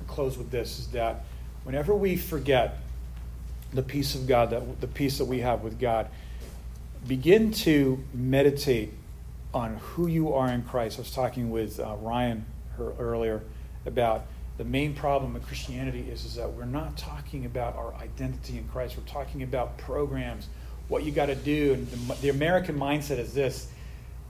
I'll 0.00 0.14
close 0.14 0.38
with 0.38 0.50
this 0.50 0.78
is 0.78 0.88
that 0.88 1.24
whenever 1.64 1.94
we 1.94 2.16
forget 2.16 2.78
the 3.72 3.82
peace 3.82 4.14
of 4.14 4.26
God, 4.26 4.50
that 4.50 4.80
the 4.80 4.86
peace 4.86 5.18
that 5.18 5.24
we 5.24 5.40
have 5.40 5.62
with 5.62 5.78
God. 5.78 6.08
Begin 7.06 7.52
to 7.52 8.02
meditate 8.12 8.92
on 9.54 9.76
who 9.76 10.06
you 10.06 10.34
are 10.34 10.48
in 10.48 10.62
Christ. 10.62 10.98
I 10.98 11.02
was 11.02 11.10
talking 11.10 11.50
with 11.50 11.78
uh, 11.78 11.96
Ryan 12.00 12.44
earlier 12.98 13.42
about 13.86 14.26
the 14.58 14.64
main 14.64 14.94
problem 14.94 15.36
of 15.36 15.46
Christianity 15.46 16.06
is, 16.10 16.24
is 16.24 16.34
that 16.36 16.50
we're 16.52 16.64
not 16.64 16.96
talking 16.96 17.44
about 17.44 17.76
our 17.76 17.94
identity 17.94 18.56
in 18.58 18.66
Christ. 18.68 18.96
We're 18.96 19.04
talking 19.04 19.42
about 19.42 19.76
programs, 19.76 20.48
what 20.88 21.04
you 21.04 21.12
got 21.12 21.26
to 21.26 21.34
do. 21.34 21.74
And 21.74 21.86
the, 21.88 22.14
the, 22.14 22.28
American 22.30 22.78
mindset 22.78 23.18
is 23.18 23.34
this: 23.34 23.68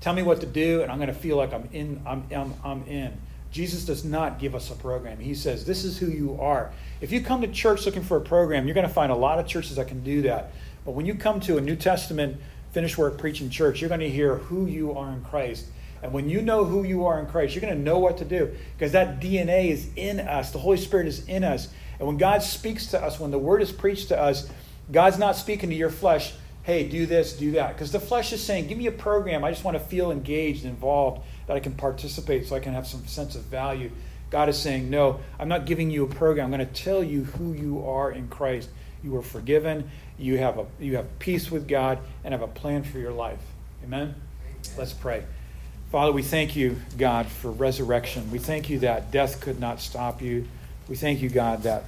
tell 0.01 0.13
me 0.13 0.23
what 0.23 0.41
to 0.41 0.47
do, 0.47 0.83
and 0.83 0.91
I'm 0.91 0.99
going 0.99 1.09
to 1.09 1.15
feel 1.15 1.37
like 1.37 1.53
I'm 1.53 1.69
in. 1.73 2.03
I'm, 2.05 2.25
I'm, 2.35 2.55
I'm 2.65 2.85
in. 2.87 3.17
Jesus 3.57 3.87
does 3.87 4.05
not 4.05 4.39
give 4.39 4.55
us 4.55 4.71
a 4.71 4.75
program. 4.75 5.19
He 5.19 5.35
says, 5.35 5.65
This 5.65 5.83
is 5.83 5.97
who 5.97 6.09
you 6.09 6.39
are. 6.39 6.73
If 7.01 7.11
you 7.11 7.23
come 7.23 7.41
to 7.41 7.49
church 7.49 7.87
looking 7.87 8.03
for 8.03 8.19
a 8.19 8.21
program, 8.21 8.67
you're 8.67 8.75
going 8.75 8.87
to 8.87 8.93
find 8.93 9.11
a 9.11 9.17
lot 9.17 9.39
of 9.39 9.47
churches 9.47 9.77
that 9.77 9.89
can 9.89 10.05
do 10.05 10.21
that. 10.23 10.53
But 10.85 10.93
when 10.93 11.07
you 11.07 11.15
come 11.15 11.41
to 11.41 11.57
a 11.57 11.61
New 11.63 11.75
Testament 11.75 12.37
finished 12.73 12.99
work 12.99 13.17
preaching 13.17 13.49
church, 13.49 13.81
you're 13.81 13.89
going 13.89 14.01
to 14.01 14.11
hear 14.11 14.35
who 14.37 14.67
you 14.67 14.93
are 14.93 15.11
in 15.11 15.23
Christ. 15.23 15.69
And 16.03 16.13
when 16.13 16.29
you 16.29 16.43
know 16.43 16.67
who 16.67 16.85
you 16.85 17.07
are 17.07 17.19
in 17.19 17.25
Christ, 17.25 17.55
you're 17.55 17.63
going 17.63 17.75
to 17.75 17.81
know 17.81 17.99
what 17.99 18.19
to 18.19 18.27
do 18.27 18.55
because 18.77 18.93
that 18.93 19.21
DNA 19.21 19.71
is 19.71 19.89
in 19.97 20.21
us. 20.21 20.51
The 20.51 20.59
Holy 20.59 20.77
Spirit 20.77 21.07
is 21.07 21.27
in 21.27 21.43
us. 21.43 21.69
And 21.99 22.07
when 22.07 22.19
God 22.19 22.43
speaks 22.43 22.89
to 22.89 23.03
us, 23.03 23.19
when 23.19 23.31
the 23.31 23.39
word 23.39 23.63
is 23.63 23.73
preached 23.73 24.09
to 24.09 24.21
us, 24.21 24.51
God's 24.93 25.19
not 25.19 25.35
speaking 25.35 25.71
to 25.71 25.75
your 25.75 25.89
flesh, 25.89 26.35
hey, 26.63 26.87
do 26.87 27.07
this, 27.07 27.33
do 27.33 27.53
that. 27.53 27.73
Because 27.73 27.91
the 27.91 28.01
flesh 28.01 28.35
is 28.35 28.43
saying, 28.43 28.67
give 28.67 28.77
me 28.77 28.87
a 28.87 28.93
program. 28.93 29.45
I 29.45 29.51
just 29.51 29.65
want 29.65 29.79
to 29.79 29.83
feel 29.83 30.11
engaged, 30.11 30.67
involved, 30.67 31.23
that 31.47 31.57
I 31.57 31.61
can 31.61 31.75
participate 31.75 32.47
so 32.47 32.57
I 32.57 32.61
can 32.61 32.73
have 32.73 32.87
some 32.87 33.07
sense 33.07 33.35
of 33.35 33.43
value. 33.43 33.91
God 34.31 34.49
is 34.49 34.59
saying, 34.59 34.91
no, 34.91 35.21
I'm 35.39 35.49
not 35.49 35.67
giving 35.67 35.91
you 35.91 36.05
a 36.05 36.09
program. 36.09 36.47
I'm 36.47 36.51
going 36.51 36.67
to 36.67 36.83
tell 36.83 37.03
you 37.03 37.25
who 37.25 37.53
you 37.53 37.87
are 37.87 38.11
in 38.11 38.29
Christ. 38.29 38.69
You 39.03 39.17
are 39.17 39.23
forgiven. 39.23 39.89
You 40.19 40.39
have, 40.39 40.59
a, 40.59 40.67
you 40.81 40.97
have 40.97 41.19
peace 41.19 41.51
with 41.51 41.69
God 41.69 41.99
and 42.25 42.33
have 42.33 42.43
a 42.43 42.49
plan 42.49 42.83
for 42.83 42.99
your 42.99 43.13
life. 43.13 43.39
Amen? 43.85 44.01
Amen? 44.01 44.15
Let's 44.77 44.93
pray. 44.93 45.25
Father, 45.93 46.11
we 46.11 46.23
thank 46.23 46.57
you, 46.57 46.77
God, 46.99 47.27
for 47.27 47.51
resurrection. 47.53 48.31
We 48.33 48.41
thank 48.41 48.69
you 48.69 48.81
that 48.81 49.13
death 49.13 49.41
could 49.41 49.61
not 49.61 49.81
stop 49.81 50.21
you. 50.21 50.49
We 50.89 50.97
thank 50.97 51.23
you, 51.23 51.29
God, 51.29 51.63
that, 51.63 51.85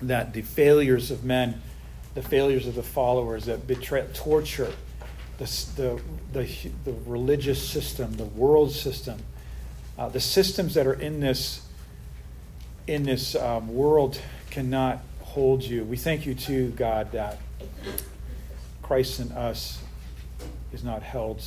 that 0.00 0.32
the 0.32 0.42
failures 0.42 1.10
of 1.10 1.22
men, 1.22 1.60
the 2.14 2.22
failures 2.22 2.66
of 2.66 2.74
the 2.74 2.82
followers 2.82 3.44
that 3.44 3.66
betray, 3.66 4.06
torture, 4.14 4.72
the, 5.42 6.00
the, 6.32 6.44
the, 6.44 6.70
the 6.84 6.92
religious 7.06 7.66
system, 7.66 8.14
the 8.14 8.24
world 8.24 8.72
system, 8.72 9.18
uh, 9.98 10.08
the 10.08 10.20
systems 10.20 10.74
that 10.74 10.86
are 10.86 10.94
in 10.94 11.20
this, 11.20 11.66
in 12.86 13.02
this 13.04 13.34
um, 13.34 13.74
world 13.74 14.20
cannot 14.50 15.00
hold 15.20 15.62
you. 15.62 15.84
We 15.84 15.96
thank 15.96 16.26
you, 16.26 16.34
too, 16.34 16.70
God, 16.70 17.12
that 17.12 17.38
Christ 18.82 19.20
in 19.20 19.32
us 19.32 19.80
is 20.72 20.84
not 20.84 21.02
held 21.02 21.42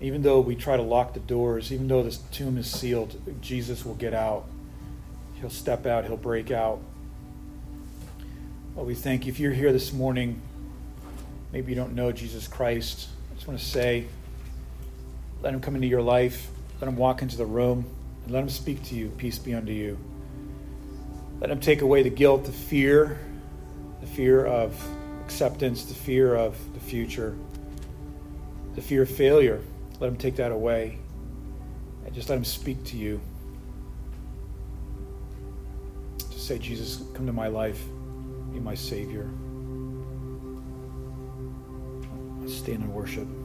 even 0.00 0.22
though 0.22 0.40
we 0.40 0.54
try 0.54 0.76
to 0.76 0.82
lock 0.82 1.14
the 1.14 1.20
doors, 1.20 1.72
even 1.72 1.88
though 1.88 2.02
this 2.02 2.18
tomb 2.30 2.58
is 2.58 2.70
sealed, 2.70 3.16
Jesus 3.40 3.84
will 3.84 3.94
get 3.94 4.12
out. 4.12 4.44
He'll 5.40 5.50
step 5.50 5.86
out, 5.86 6.04
he'll 6.04 6.16
break 6.16 6.50
out. 6.50 6.80
Well, 8.74 8.84
we 8.84 8.94
thank 8.94 9.24
you. 9.24 9.32
If 9.32 9.38
you're 9.38 9.52
here 9.52 9.72
this 9.72 9.92
morning, 9.92 10.42
maybe 11.54 11.70
you 11.70 11.76
don't 11.76 11.94
know 11.94 12.10
Jesus 12.10 12.48
Christ, 12.48 13.06
I 13.30 13.34
just 13.36 13.46
want 13.46 13.60
to 13.60 13.64
say, 13.64 14.06
let 15.40 15.54
him 15.54 15.60
come 15.60 15.76
into 15.76 15.86
your 15.86 16.02
life, 16.02 16.50
let 16.80 16.88
him 16.88 16.96
walk 16.96 17.22
into 17.22 17.36
the 17.36 17.46
room, 17.46 17.86
and 18.24 18.32
let 18.32 18.42
him 18.42 18.48
speak 18.48 18.82
to 18.86 18.96
you. 18.96 19.08
Peace 19.18 19.38
be 19.38 19.54
unto 19.54 19.70
you. 19.70 19.96
Let 21.40 21.50
him 21.50 21.60
take 21.60 21.80
away 21.80 22.02
the 22.02 22.10
guilt, 22.10 22.44
the 22.44 22.52
fear, 22.52 23.20
the 24.00 24.06
fear 24.08 24.44
of 24.44 24.76
acceptance, 25.24 25.84
the 25.84 25.94
fear 25.94 26.34
of 26.34 26.56
the 26.74 26.80
future, 26.80 27.36
the 28.74 28.82
fear 28.82 29.02
of 29.02 29.10
failure. 29.10 29.60
Let 30.00 30.08
him 30.08 30.16
take 30.16 30.34
that 30.36 30.50
away 30.50 30.98
and 32.04 32.12
just 32.12 32.28
let 32.28 32.36
him 32.36 32.44
speak 32.44 32.82
to 32.86 32.96
you. 32.96 33.20
Just 36.18 36.48
say, 36.48 36.58
Jesus, 36.58 37.00
come 37.14 37.26
to 37.26 37.32
my 37.32 37.46
life, 37.46 37.80
be 38.52 38.58
my 38.58 38.74
Savior. 38.74 39.30
Stand 42.46 42.82
and 42.82 42.92
worship. 42.92 43.43